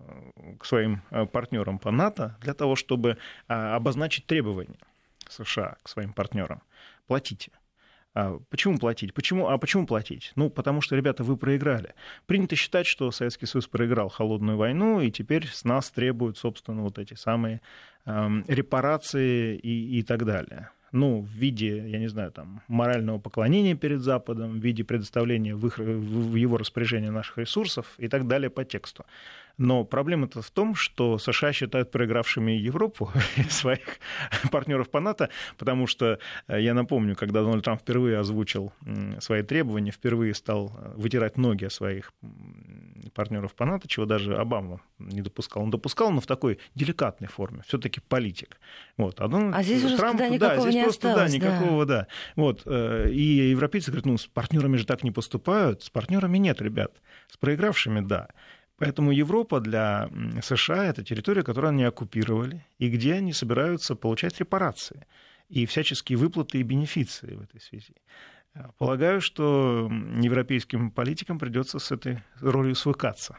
[0.60, 4.79] к своим э, партнерам по НАТО для того, чтобы обозначить требования
[5.29, 6.62] США к своим партнерам.
[7.07, 7.51] Платите.
[8.13, 9.13] А почему платить?
[9.13, 10.31] Почему, а почему платить?
[10.36, 11.93] Ну, потому что, ребята, вы проиграли.
[12.25, 16.97] Принято считать, что Советский Союз проиграл холодную войну, и теперь с нас требуют, собственно, вот
[16.97, 17.62] эти самые
[18.05, 23.76] эм, репарации и, и так далее ну, в виде, я не знаю, там, морального поклонения
[23.76, 28.50] перед Западом, в виде предоставления в, их, в его распоряжение наших ресурсов и так далее
[28.50, 29.06] по тексту.
[29.57, 33.11] Но проблема-то в том, что США считают проигравшими Европу
[33.49, 33.99] своих
[34.51, 38.71] партнеров по НАТО, потому что, э, я напомню, когда Дональд Трамп впервые озвучил
[39.19, 42.13] свои требования, впервые стал э, вытирать ноги о своих
[43.13, 45.63] партнеров по НАТО, чего даже Обама не допускал.
[45.63, 48.59] Он допускал, но в такой деликатной форме, все-таки политик.
[48.95, 49.19] Вот.
[49.19, 51.85] А, Дональд, а здесь уже Трамп, стыда никакого да, здесь не просто осталось, да, никакого,
[51.85, 51.99] да.
[52.01, 52.07] да.
[52.35, 52.61] Вот.
[52.65, 56.91] Э, и европейцы говорят, ну, с партнерами же так не поступают, с партнерами нет, ребят,
[57.27, 58.27] с проигравшими, да.
[58.77, 60.09] Поэтому Европа для
[60.41, 65.07] США это территория, которую они оккупировали, и где они собираются получать репарации
[65.49, 67.95] и всяческие выплаты и бенефиции в этой связи.
[68.77, 69.89] Полагаю, что
[70.21, 73.37] европейским политикам придется с этой ролью свыкаться.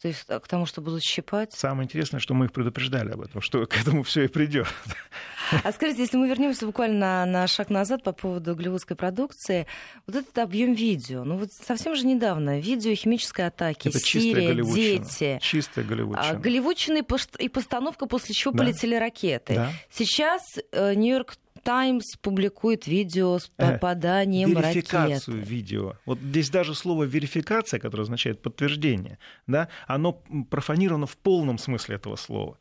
[0.00, 1.52] То есть к тому, что будут щипать?
[1.52, 4.66] Самое интересное, что мы их предупреждали об этом, что к этому все и придет.
[5.62, 9.66] А скажите, если мы вернемся буквально на, на шаг назад по поводу голливудской продукции,
[10.06, 15.38] вот этот объем видео, ну вот совсем же недавно видео химической атаки, Это Сирия, дети.
[15.40, 16.30] Чистая голливудчина.
[16.30, 17.04] А, голливудчина
[17.38, 18.64] и постановка, после чего да.
[18.64, 19.54] полетели ракеты.
[19.54, 19.72] Да.
[19.90, 25.50] Сейчас э, Нью-Йорк Таймс публикует видео с э, попаданием верификацию ракеты.
[25.52, 25.94] видео.
[26.06, 30.12] Вот здесь даже слово верификация, которое означает подтверждение, да, оно
[30.48, 32.56] профанировано в полном смысле этого слова.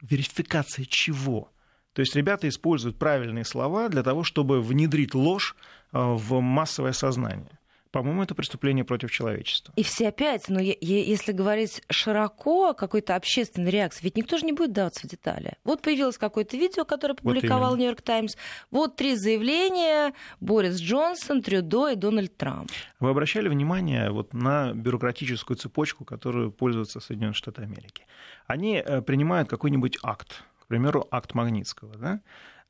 [0.00, 1.50] Верификация чего?
[1.94, 5.56] То есть ребята используют правильные слова для того, чтобы внедрить ложь
[5.92, 7.58] э, в массовое сознание.
[7.92, 9.72] По-моему, это преступление против человечества.
[9.76, 14.52] И все опять, но если говорить широко о какой-то общественной реакции, ведь никто же не
[14.52, 15.56] будет даваться в детали.
[15.62, 18.34] Вот появилось какое-то видео, которое публиковал Нью-Йорк Таймс.
[18.70, 22.70] Вот три заявления Борис Джонсон, Трюдо и Дональд Трамп.
[22.98, 28.06] Вы обращали внимание вот на бюрократическую цепочку, которую пользуются Соединенные Штаты Америки?
[28.46, 32.20] Они э, принимают какой-нибудь акт, к примеру, акт Магнитского, да?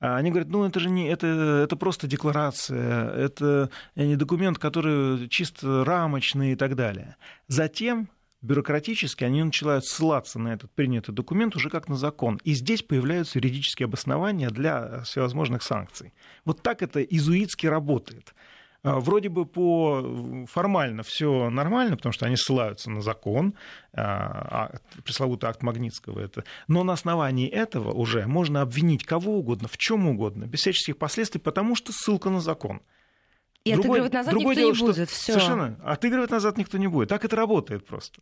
[0.03, 1.29] А они говорят, ну это же не, это,
[1.63, 7.15] это просто декларация, это не документ, который чисто рамочный и так далее.
[7.47, 8.09] Затем
[8.41, 12.41] бюрократически они начинают ссылаться на этот принятый документ уже как на закон.
[12.43, 16.13] И здесь появляются юридические обоснования для всевозможных санкций.
[16.45, 18.35] Вот так это изуитски работает.
[18.85, 23.55] А, вроде бы по формально все нормально, потому что они ссылаются на закон,
[23.93, 26.45] а, а, пресловутый акт Магнитского это.
[26.67, 31.41] Но на основании этого уже можно обвинить кого угодно, в чем угодно, без всяческих последствий,
[31.41, 32.83] потому что ссылка на закон.
[33.65, 35.11] И другой, отыгрывать назад никто дело, не будет.
[35.11, 35.33] Всё.
[35.35, 35.79] Совершенно.
[35.85, 37.09] Отыгрывать назад никто не будет.
[37.09, 38.21] Так это работает просто.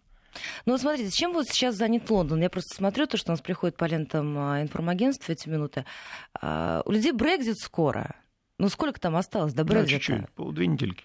[0.66, 2.42] Ну, вот смотрите, чем вот сейчас занят Лондон?
[2.42, 5.86] Я просто смотрю то, что у нас приходит по лентам информагентств в эти минуты.
[6.40, 8.14] У людей Брекзит скоро.
[8.60, 10.12] Ну, сколько там осталось до Брекзита?
[10.12, 11.04] Да, чуть-чуть, две недельки.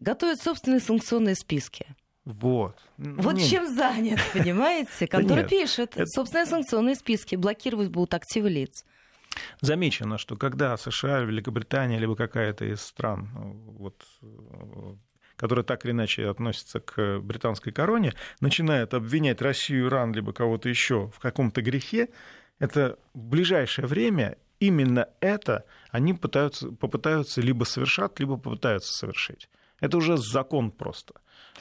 [0.00, 1.84] Готовят собственные санкционные списки.
[2.24, 2.80] Вот.
[2.96, 3.46] Вот нет.
[3.46, 5.06] чем занят, понимаете?
[5.06, 5.94] Контора пишет.
[6.06, 7.36] Собственные санкционные списки.
[7.36, 8.86] Блокировать будут активы лиц.
[9.60, 13.28] Замечено, что когда США, Великобритания, либо какая-то из стран,
[13.66, 14.02] вот,
[15.36, 21.10] которая так или иначе относится к британской короне, начинает обвинять Россию, Иран, либо кого-то еще
[21.14, 22.08] в каком-то грехе,
[22.58, 29.48] это в ближайшее время именно это они пытаются, попытаются либо совершать, либо попытаются совершить.
[29.80, 31.14] Это уже закон просто.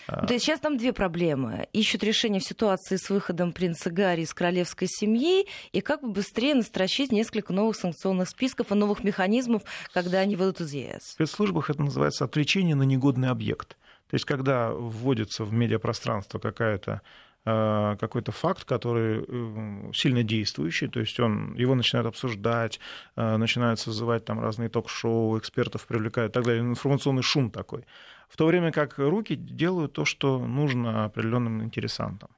[0.07, 1.67] То есть сейчас там две проблемы.
[1.71, 6.55] Ищут решение в ситуации с выходом принца Гарри из королевской семьи и как бы быстрее
[6.55, 9.63] настрочить несколько новых санкционных списков и новых механизмов,
[9.93, 11.01] когда они выйдут из ЕС.
[11.01, 13.77] В спецслужбах это называется отвлечение на негодный объект.
[14.09, 17.01] То есть когда вводится в медиапространство какая-то
[17.45, 22.79] какой-то факт, который э, сильно действующий, то есть он, его начинают обсуждать,
[23.15, 27.85] начинают созывать там разные ток-шоу, экспертов привлекают и так далее, информационный шум такой.
[28.29, 32.29] В то время как руки делают то, что нужно определенным интересантам.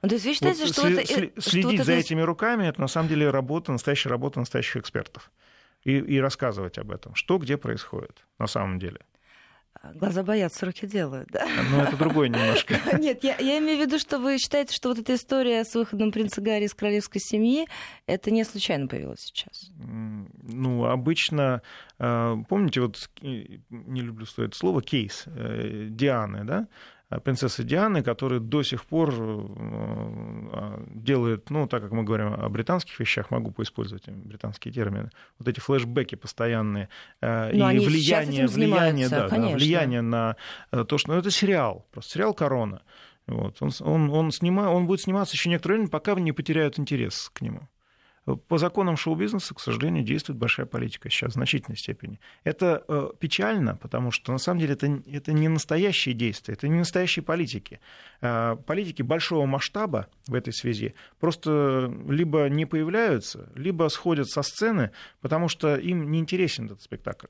[0.00, 1.40] Ну, то есть вы считаете, вот что сли- это...
[1.40, 5.30] Следить что за этими руками, это на самом деле работа, настоящая работа настоящих экспертов.
[5.84, 9.00] И, и рассказывать об этом, что где происходит на самом деле.
[9.94, 11.44] Глаза боятся, руки делают, да?
[11.70, 12.74] Ну, это другое немножко.
[12.98, 16.12] Нет, я, я имею в виду, что вы считаете, что вот эта история с выходом
[16.12, 17.66] принца Гарри из королевской семьи,
[18.06, 19.70] это не случайно появилось сейчас?
[19.78, 21.62] Ну, обычно,
[21.98, 26.68] э, помните, вот не люблю это слово, кейс э, Дианы, да?
[27.12, 32.34] Э, принцессы Дианы, которые до сих пор э, а, делают, ну, так как мы говорим
[32.34, 36.88] о британских вещах, могу поиспользовать британские термины, вот эти флешбеки постоянные
[37.20, 40.36] э, Но и влияние, влияние, да, да, влияние на
[40.70, 41.12] то, что...
[41.12, 42.82] Ну, это сериал, просто сериал «Корона».
[43.26, 43.56] Вот.
[43.60, 47.40] Он, он, он, снима, он будет сниматься еще некоторое время, пока не потеряют интерес к
[47.40, 47.68] нему.
[48.24, 52.20] По законам шоу-бизнеса, к сожалению, действует большая политика сейчас в значительной степени.
[52.44, 56.78] Это э, печально, потому что на самом деле это, это не настоящие действия, это не
[56.78, 57.80] настоящие политики.
[58.20, 64.92] Э, политики большого масштаба в этой связи просто либо не появляются, либо сходят со сцены,
[65.20, 67.26] потому что им не интересен этот спектакль.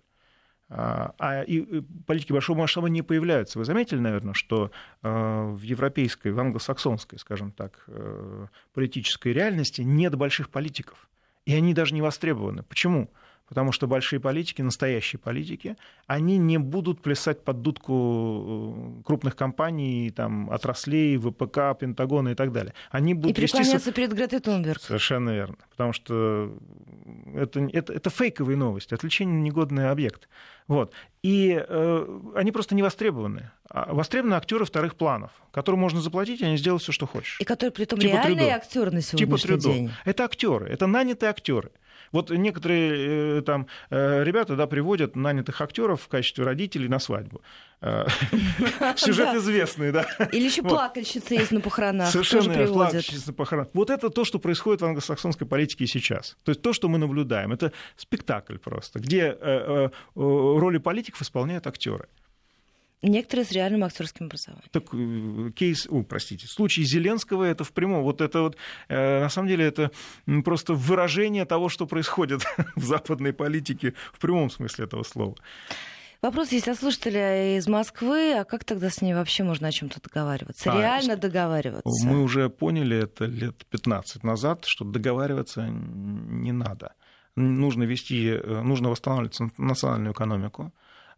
[0.74, 3.58] А, и политики большого масштаба не появляются.
[3.58, 4.70] Вы заметили, наверное, что
[5.02, 5.08] э,
[5.52, 11.10] в европейской, в англосаксонской, скажем так, э, политической реальности нет больших политиков.
[11.44, 12.62] И они даже не востребованы.
[12.62, 13.10] Почему?
[13.52, 20.10] Потому что большие политики, настоящие политики, они не будут плясать под дудку э, крупных компаний,
[20.10, 22.72] там, отраслей, ВПК, Пентагона и так далее.
[22.90, 23.92] Они будут и преклоняться вести...
[23.92, 24.80] перед Гретой Тунберг.
[24.80, 25.56] Совершенно верно.
[25.68, 26.56] Потому что
[27.34, 30.30] это, это, это фейковые новости, отвлечение негодный объект.
[30.66, 30.94] Вот.
[31.22, 33.50] И э, они просто не востребованы.
[33.68, 37.38] А востребованы актеры вторых планов, которым можно заплатить, и они сделают все, что хочешь.
[37.38, 39.90] И которые при этом типа реальные актеры на сегодняшний типа день.
[40.06, 41.70] Это актеры, это нанятые актеры.
[42.12, 47.42] Вот некоторые э, там э, ребята да, приводят нанятых актеров в качестве родителей на свадьбу.
[47.80, 48.06] Э,
[48.96, 50.06] сюжет известный, да.
[50.30, 52.08] Или еще плакальщицы есть на похоронах.
[52.08, 53.70] Совершенно плакальщицы на похоронах.
[53.72, 56.36] Вот это то, что происходит в англосаксонской политике сейчас.
[56.44, 59.36] То есть то, что мы наблюдаем, это спектакль просто, где
[60.14, 62.08] роли политиков исполняют актеры.
[63.02, 64.68] Некоторые с реальным актерским образованием.
[64.70, 68.56] Так э, кейс, о, простите, случай Зеленского это в прямом, вот это вот,
[68.88, 69.90] э, на самом деле это
[70.44, 72.42] просто выражение того, что происходит
[72.76, 75.34] в западной политике в прямом смысле этого слова.
[76.22, 78.34] Вопрос есть от слушателя из Москвы.
[78.38, 80.72] А как тогда с ней вообще можно о чем-то договариваться?
[80.72, 82.06] А, Реально договариваться?
[82.06, 86.92] Мы уже поняли это лет 15 назад, что договариваться не надо.
[87.34, 90.72] Нужно вести, э, нужно восстанавливать национальную экономику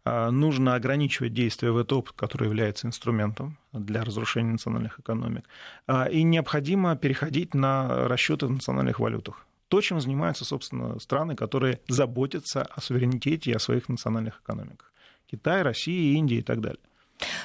[0.05, 5.45] нужно ограничивать действия ВТО, который является инструментом для разрушения национальных экономик,
[5.87, 9.45] а, и необходимо переходить на расчеты в национальных валютах.
[9.67, 14.93] То, чем занимаются, собственно, страны, которые заботятся о суверенитете и о своих национальных экономиках.
[15.29, 16.79] Китай, Россия, Индия и так далее.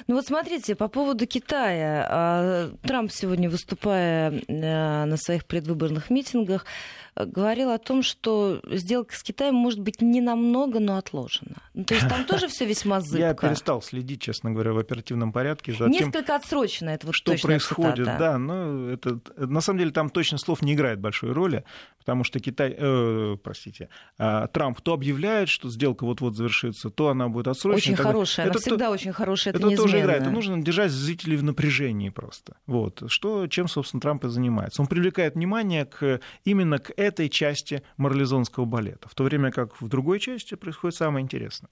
[0.07, 2.07] Ну вот смотрите, по поводу Китая.
[2.09, 6.67] А, Трамп сегодня, выступая э, на своих предвыборных митингах,
[7.17, 11.57] говорил о том, что сделка с Китаем может быть не намного, но отложена.
[11.75, 13.19] Ну, то есть там тоже все весьма зыбко.
[13.19, 15.73] Я перестал следить, честно говоря, в оперативном порядке.
[15.73, 18.19] За Несколько тем, отсрочено это вот Что происходит, цитата.
[18.19, 18.39] да.
[18.39, 21.65] Но это, на самом деле там точно слов не играет большой роли,
[21.99, 27.29] потому что Китай, э, простите, э, Трамп то объявляет, что сделка вот-вот завершится, то она
[27.29, 27.95] будет отсрочена.
[27.95, 30.23] Очень хорошая, это она всегда то, очень хорошая, это, это тоже играет.
[30.23, 32.57] Это нужно держать зрителей в напряжении просто.
[32.67, 33.03] Вот.
[33.09, 34.83] Что, чем, собственно, Трамп и занимается.
[34.83, 39.89] Он привлекает внимание к, именно к этой части марлезонского балета, в то время как в
[39.89, 41.71] другой части происходит самое интересное.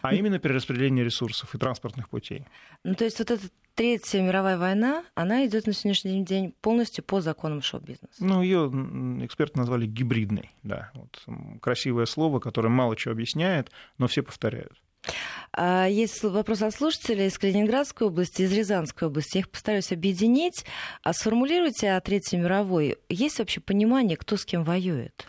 [0.00, 2.46] А именно перераспределение ресурсов и транспортных путей.
[2.84, 3.42] Ну, то есть вот эта
[3.74, 8.14] Третья мировая война, она идет на сегодняшний день полностью по законам шоу-бизнеса.
[8.20, 8.70] Ну, ее
[9.24, 10.92] эксперты назвали гибридной, да.
[10.94, 11.24] Вот,
[11.60, 14.80] красивое слово, которое мало чего объясняет, но все повторяют.
[15.52, 19.36] А, есть вопрос от слушателей из Калининградской области, из Рязанской области.
[19.36, 20.64] Я их постараюсь объединить.
[21.02, 22.98] А сформулируйте о Третьей мировой.
[23.08, 25.26] Есть вообще понимание, кто с кем воюет?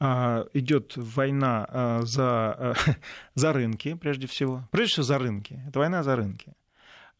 [0.00, 2.76] А, идет война а, за,
[3.34, 4.64] за рынки, прежде всего.
[4.70, 5.60] Прежде всего, за рынки.
[5.68, 6.52] Это война за рынки.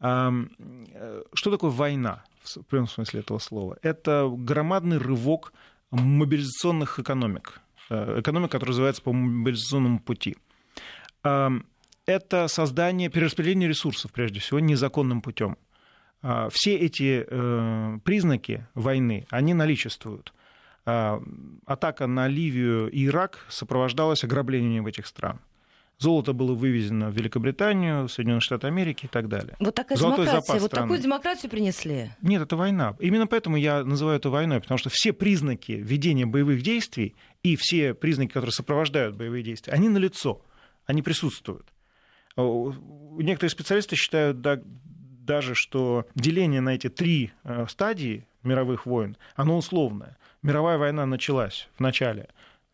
[0.01, 3.79] Что такое война в прямом смысле этого слова?
[3.83, 5.53] Это громадный рывок
[5.91, 7.61] мобилизационных экономик.
[7.91, 10.37] Э, экономик, которая развивается по мобилизационному пути
[12.09, 15.59] это создание, перераспределение ресурсов, прежде всего, незаконным путем.
[16.23, 20.33] А, все эти э, признаки войны, они наличествуют.
[20.87, 21.23] А,
[21.67, 25.41] атака на Ливию и Ирак сопровождалась ограблением этих стран.
[25.99, 29.57] Золото было вывезено в Великобританию, Соединенные Штаты Америки и так далее.
[29.61, 30.61] Вот такая Золотой демократия.
[30.61, 30.87] Вот страны.
[30.87, 32.11] такую демократию принесли.
[32.23, 32.97] Нет, это война.
[33.01, 37.93] Именно поэтому я называю это войной, потому что все признаки ведения боевых действий и все
[37.93, 40.41] признаки, которые сопровождают боевые действия, они налицо,
[40.87, 41.67] они присутствуют.
[42.39, 42.73] О,
[43.19, 49.59] Некоторые специалисты считают да- даже, что деление на эти три э, стадии мировых войн, оно
[49.59, 50.17] условное.
[50.43, 52.29] Мировая война началась в начале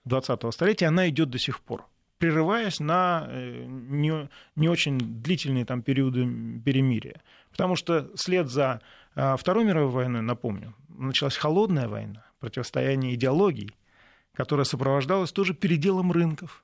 [0.06, 1.86] 20-го столетия, она идет до сих пор
[2.18, 6.24] прерываясь на э, не, не очень длительные там периоды
[6.64, 7.20] перемирия.
[7.50, 8.80] Потому что след за
[9.14, 13.76] а, Второй мировой войной, напомню, началась холодная война, противостояние идеологий,
[14.32, 16.63] которая сопровождалась тоже переделом рынков,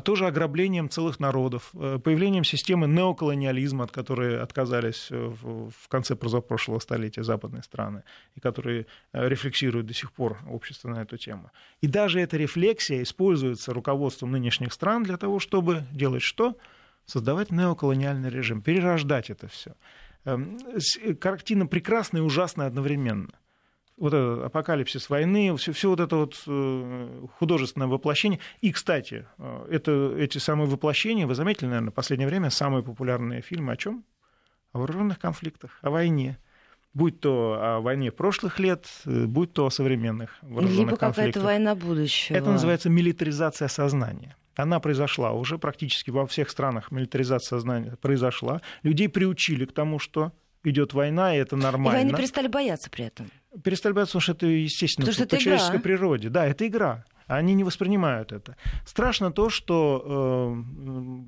[0.00, 6.78] тоже ограблением целых народов, э, появлением системы неоколониализма, от которой отказались э, в конце позапрошлого
[6.78, 8.02] столетия западные страны,
[8.34, 11.50] и которые э, рефлексируют до сих пор общество на эту тему.
[11.82, 16.56] И даже эта рефлексия используется руководством нынешних стран для того, чтобы делать что?
[17.04, 19.74] Создавать неоколониальный режим, перерождать это все.
[21.20, 23.28] Картина прекрасная и ужасная одновременно
[23.96, 28.40] вот этот апокалипсис войны, все, все вот это вот э, художественное воплощение.
[28.60, 33.40] И, кстати, э, это, эти самые воплощения, вы заметили, наверное, в последнее время самые популярные
[33.40, 34.04] фильмы о чем?
[34.72, 36.38] О вооруженных конфликтах, о войне.
[36.92, 41.42] Будь то о войне прошлых лет, э, будь то о современных вооруженных Либо какая-то конфликтах.
[41.44, 42.36] война будущего.
[42.36, 44.36] Это называется милитаризация сознания.
[44.56, 46.90] Она произошла уже практически во всех странах.
[46.92, 48.60] Милитаризация сознания произошла.
[48.82, 50.32] Людей приучили к тому, что
[50.64, 53.30] идет война, и это И нормально войны перестали бояться при этом.
[53.62, 55.82] Перестали бояться, потому что это естественно Потому что по это человеческой игра.
[55.82, 56.28] природе.
[56.28, 57.04] Да, это игра.
[57.26, 58.56] Они не воспринимают это.
[58.86, 61.22] Страшно то, что э,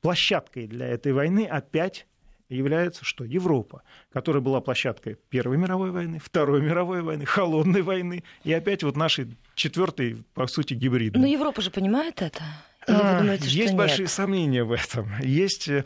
[0.00, 2.06] площадкой для этой войны опять
[2.48, 3.24] является что?
[3.24, 8.96] Европа, которая была площадкой Первой мировой войны, Второй мировой войны, Холодной войны и опять вот
[8.96, 11.20] нашей четвертой, по сути, гибридной.
[11.20, 12.42] Но Европа же понимает это.
[12.90, 13.76] Или вы А, думаете, что Есть нет?
[13.78, 15.08] большие сомнения в этом.
[15.22, 15.84] Есть э,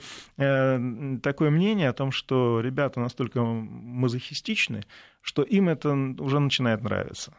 [1.23, 4.83] такое мнение о том, что ребята настолько мазохистичны,
[5.21, 7.33] что им это уже начинает нравиться.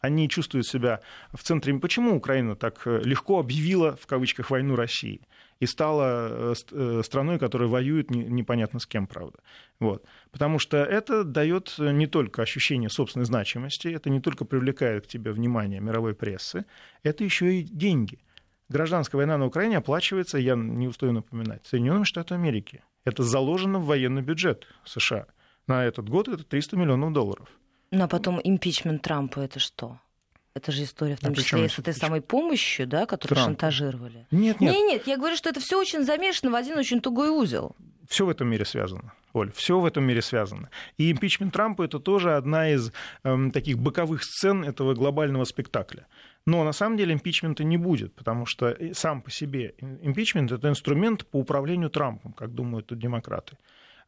[0.00, 1.00] Они чувствуют себя
[1.32, 1.74] в центре.
[1.74, 5.20] Почему Украина так э, легко объявила, в кавычках, войну России
[5.58, 9.38] и стала э, э, страной, которая воюет не- непонятно с кем, правда?
[9.80, 10.04] Вот.
[10.30, 15.32] Потому что это дает не только ощущение собственной значимости, это не только привлекает к тебе
[15.32, 16.64] внимание мировой прессы,
[17.02, 18.20] это еще и деньги.
[18.68, 22.82] Гражданская война на Украине оплачивается, я не устаю напоминать, Соединенными Штатами Америки.
[23.04, 25.26] Это заложено в военный бюджет США.
[25.66, 27.48] На этот год это 300 миллионов долларов.
[27.90, 29.98] Ну, а потом импичмент Трампа это что?
[30.54, 33.50] Это же история в том А числе с этой самой помощью, да, которую Трампа.
[33.50, 34.26] шантажировали.
[34.30, 37.30] Нет, нет, Нет, нет, я говорю, что это все очень замешано в один очень тугой
[37.30, 37.76] узел.
[38.08, 39.12] все в этом мире связано.
[39.34, 40.70] Оль, все в этом мире связано.
[40.96, 42.92] И импичмент Трампа это тоже одна из
[43.24, 46.06] эм, таких боковых сцен этого глобального спектакля.
[46.48, 51.26] Но на самом деле импичмента не будет, потому что сам по себе импичмент это инструмент
[51.26, 53.58] по управлению Трампом, как думают тут демократы.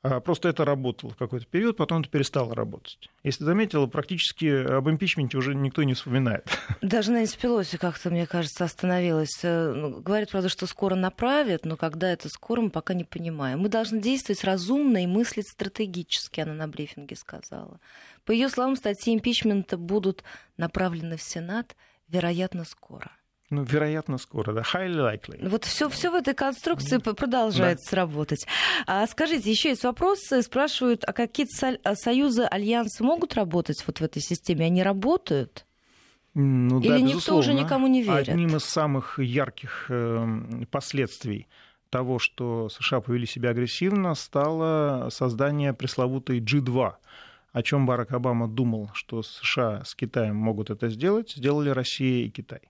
[0.02, 3.10] А, Просто это работало в какой-то период, потом это перестало работать.
[3.22, 6.46] Если заметила, практически об импичменте уже никто не вспоминает.
[6.80, 9.38] Даже Нэнси Пелоси как-то, мне кажется, остановилась.
[9.42, 13.58] Э, ну, Говорит, правда, что скоро направят, но когда это скоро, мы пока не понимаем.
[13.58, 17.80] Мы должны действовать разумно и мыслить стратегически, она на брифинге сказала.
[18.24, 20.24] По ее словам, статьи импичмента будут
[20.56, 21.76] направлены в Сенат,
[22.10, 23.10] вероятно, скоро.
[23.50, 24.60] Ну, вероятно, скоро, да.
[24.62, 25.48] Highly likely.
[25.48, 28.46] Вот все, все в этой конструкции продолжает работать.
[28.86, 30.40] А скажите, еще есть вопросы.
[30.42, 34.66] Спрашивают, а какие-то со- а союзы, альянсы могут работать вот в этой системе?
[34.66, 35.66] Они работают?
[36.34, 37.40] Ну, Или да, никто безусловно.
[37.40, 38.28] уже никому не верит?
[38.28, 41.48] Одним из самых ярких э, последствий
[41.90, 46.92] того, что США повели себя агрессивно, стало создание пресловутой G2.
[47.52, 52.30] О чем Барак Обама думал, что США с Китаем могут это сделать, сделали Россия и
[52.30, 52.60] Китай.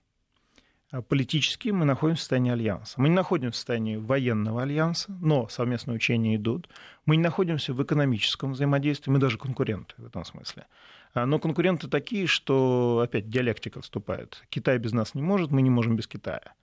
[0.91, 2.99] А Политически мы находимся в состоянии альянса.
[2.99, 6.67] Мы не находимся в состоянии военного альянса, но совместные учения идут.
[7.05, 10.65] Мы не находимся в экономическом взаимодействии, мы даже конкуренты в этом смысле.
[11.13, 14.43] А, Но конкуренты такие, что опять диалектика вступает.
[14.49, 16.53] Китай без нас не может, мы не можем без Китая.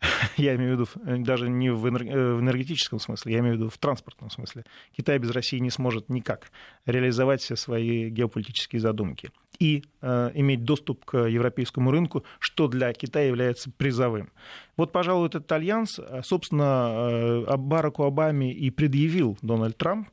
[0.36, 3.78] Я имею в виду даже не э, в энергетическом смысле, я имею в виду в
[3.78, 4.64] транспортном смысле.
[4.96, 6.50] Китай без России не сможет никак
[6.86, 13.26] реализовать все свои геополитические задумки и э, иметь доступ к европейскому рынку, что для Китая
[13.26, 14.30] является призовым.
[14.76, 20.08] Вот, пожалуй, этот альянс, э, собственно, э, Бараку Обаме и предъявил Дональд Трамп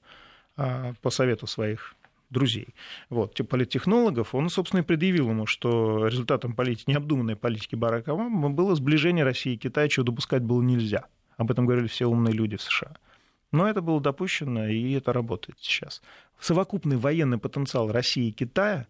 [0.58, 1.96] э, по совету своих
[2.30, 2.76] друзей,
[3.10, 8.50] вот, типа политтехнологов, он, собственно, и предъявил ему, что результатом политики, необдуманной политики Барака Обамы
[8.50, 11.06] было сближение России и Китая, чего допускать было нельзя.
[11.38, 12.96] Об этом говорили все умные люди в США.
[13.52, 16.02] Но это было допущено, и это работает сейчас.
[16.40, 18.88] Совокупный военный потенциал России и Китая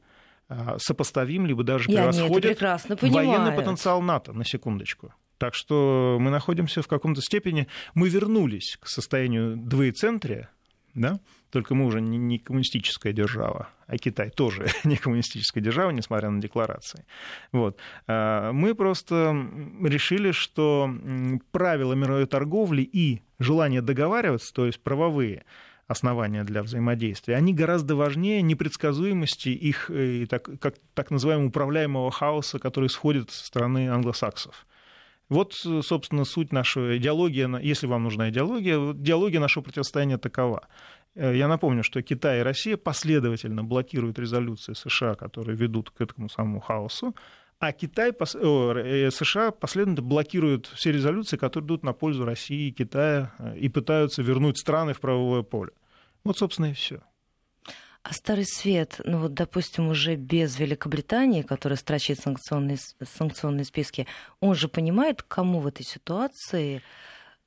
[0.47, 2.61] а, сопоставим, либо даже И превосходит
[3.01, 5.13] военный потенциал НАТО, на секундочку.
[5.38, 10.49] Так что мы находимся в каком-то степени, мы вернулись к состоянию двоецентрия,
[10.96, 11.20] да?
[11.56, 17.06] только мы уже не коммунистическая держава, а Китай тоже не коммунистическая держава, несмотря на декларации.
[17.54, 17.78] Вот.
[18.08, 19.48] А, мы просто
[19.82, 20.93] решили, что
[21.52, 25.46] правила мировой торговли и желание договариваться, то есть правовые,
[25.88, 32.60] основания для взаимодействия, они гораздо важнее непредсказуемости их э, так, как, так называемого управляемого хаоса,
[32.60, 34.66] который исходит со стороны англосаксов.
[35.30, 40.67] Вот, собственно, суть нашей идеологии, если вам нужна идеология, идеология нашего противостояния такова.
[41.15, 46.30] Э, я напомню, что Китай и Россия последовательно блокируют резолюции США, которые ведут к этому
[46.30, 47.15] самому хаосу,
[47.57, 53.34] а Китай, о, США последовательно блокируют все резолюции, которые идут на пользу России и Китая
[53.39, 55.71] э, и пытаются вернуть страны в правовое поле.
[56.23, 57.01] Вот, собственно, и все.
[58.08, 64.06] А Старый Свет, ну вот, допустим, уже без Великобритании, которая строчит санкционные, санкционные списки,
[64.39, 66.84] он же понимает, кому в этой ситуации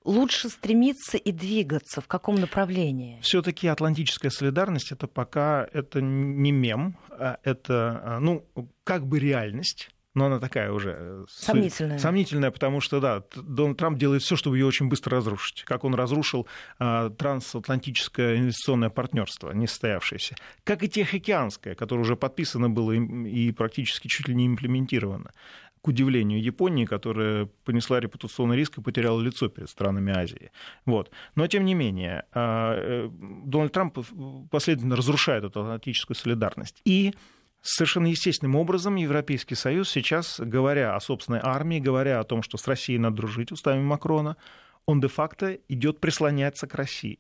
[0.05, 3.21] лучше стремиться и двигаться, в каком направлении?
[3.23, 8.45] Все-таки атлантическая солидарность это пока это не мем, а это а, ну
[8.83, 11.99] как бы реальность но она такая уже э, сомнительная.
[11.99, 15.63] Сомнительная, потому что, да, Дональд Трамп делает все, чтобы ее очень быстро разрушить.
[15.63, 16.47] Как он разрушил
[16.79, 20.35] а, трансатлантическое инвестиционное партнерство, несостоявшееся.
[20.65, 25.31] Как и Тихоокеанское, которое уже подписано было и практически чуть ли не имплементировано
[25.81, 30.51] к удивлению Японии, которая понесла репутационный риск и потеряла лицо перед странами Азии.
[30.85, 31.11] Вот.
[31.37, 33.09] Но, тем не менее, а, э,
[33.45, 33.99] Дональд Трамп
[34.51, 36.81] последовательно разрушает эту атлантическую солидарность.
[36.85, 37.15] И
[37.61, 42.67] Совершенно естественным образом Европейский Союз сейчас, говоря о собственной армии, говоря о том, что с
[42.69, 44.37] Россией надо дружить устами Макрона,
[44.87, 47.19] он де-факто идет прислоняться к России.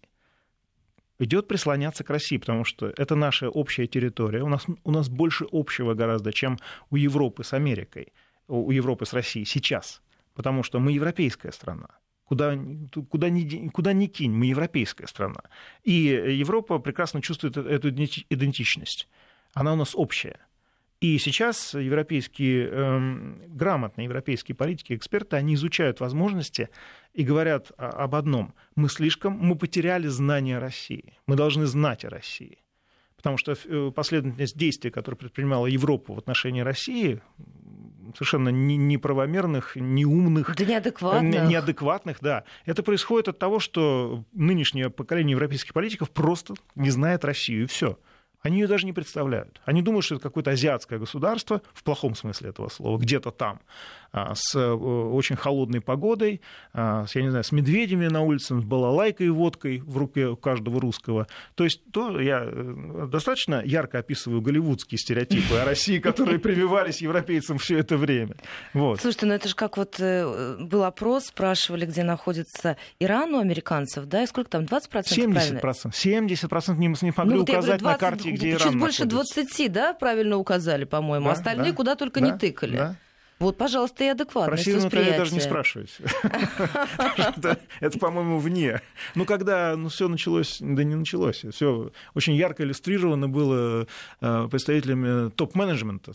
[1.18, 4.42] Идет прислоняться к России, потому что это наша общая территория.
[4.42, 6.58] У нас, у нас больше общего гораздо, чем
[6.90, 8.12] у Европы с Америкой,
[8.46, 10.00] у Европы с Россией сейчас.
[10.34, 11.88] Потому что мы европейская страна.
[12.22, 12.56] Куда,
[13.10, 15.40] куда, ни, куда ни кинь, мы европейская страна.
[15.82, 19.08] И Европа прекрасно чувствует эту идентичность
[19.58, 20.38] она у нас общая.
[21.00, 26.70] И сейчас европейские, э, грамотные европейские политики, эксперты, они изучают возможности
[27.12, 28.54] и говорят об одном.
[28.74, 31.14] Мы слишком, мы потеряли знания России.
[31.26, 32.58] Мы должны знать о России.
[33.16, 37.20] Потому что э, последовательность действий, которые предпринимала Европа в отношении России,
[38.14, 41.48] совершенно неправомерных, неумных, да неадекватных.
[41.48, 42.44] неадекватных, да.
[42.64, 47.98] Это происходит от того, что нынешнее поколение европейских политиков просто не знает Россию, и все.
[48.42, 49.60] Они ее даже не представляют.
[49.64, 53.60] Они думают, что это какое-то азиатское государство, в плохом смысле этого слова, где-то там,
[54.10, 56.40] а, с э, очень холодной погодой,
[56.72, 60.28] а, с, я не знаю, с медведями на улице, с балалайкой и водкой в руке
[60.28, 61.26] у каждого русского.
[61.56, 67.58] То есть то я э, достаточно ярко описываю голливудские стереотипы о России, которые прививались европейцам
[67.58, 68.36] все это время.
[68.72, 69.00] Вот.
[69.00, 74.06] Слушайте, ну это же как вот э, был опрос, спрашивали, где находится Иран у американцев,
[74.06, 74.88] да, и сколько там, 20%?
[74.90, 75.60] 70%.
[75.60, 75.88] Правильно?
[75.88, 79.04] 70% не, не могли ну, вот указать говорю, 20, на карте, где Иран Чуть больше
[79.04, 79.44] находится.
[79.44, 81.26] 20, да, правильно указали, по-моему.
[81.26, 82.76] Да, Остальные да, куда только да, не тыкали.
[82.76, 82.96] Да.
[83.38, 85.96] Вот, пожалуйста, и адекватность Про Северную даже не спрашивать.
[87.80, 88.80] Это, по-моему, вне.
[89.14, 93.86] Ну, когда ну, все началось, да не началось, все очень ярко иллюстрировано было
[94.20, 96.12] э, представителями топ-менеджмента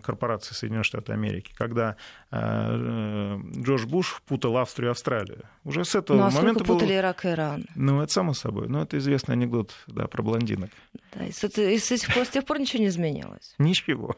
[0.00, 1.96] корпорации Соединенных Штатов Америки, когда
[2.30, 5.42] э, э, Джордж Буш путал Австрию и Австралию.
[5.64, 7.66] Уже с этого ну, а момента путали Ирак и Иран?
[7.74, 8.68] Ну, это само собой.
[8.68, 10.70] Ну, это известный анекдот да, про блондинок.
[11.14, 13.54] Да, и с, и с, с тех пор ничего не изменилось.
[13.58, 14.16] Ничего.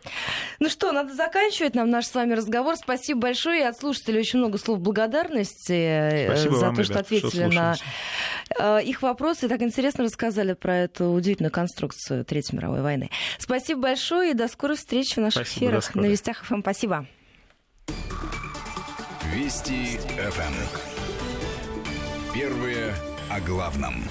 [0.60, 2.76] Ну что, надо заканчивать нам наш с вами разговор.
[2.76, 3.62] Спасибо большое.
[3.62, 7.50] И от слушателей очень много слов благодарности э, Спасибо за вам, то, ребят, что ответили
[7.50, 7.76] что на
[8.58, 9.46] э, их вопросы.
[9.46, 13.10] И так интересно рассказали про эту удивительную конструкцию Третьей мировой войны.
[13.38, 16.60] Спасибо большое и до скорой встречи в наших Спасибо, эфирах на Вестях ФМ.
[16.60, 17.06] Спасибо.
[19.32, 20.54] Вести ФМ.
[22.32, 22.94] Первые
[23.30, 24.04] о главном.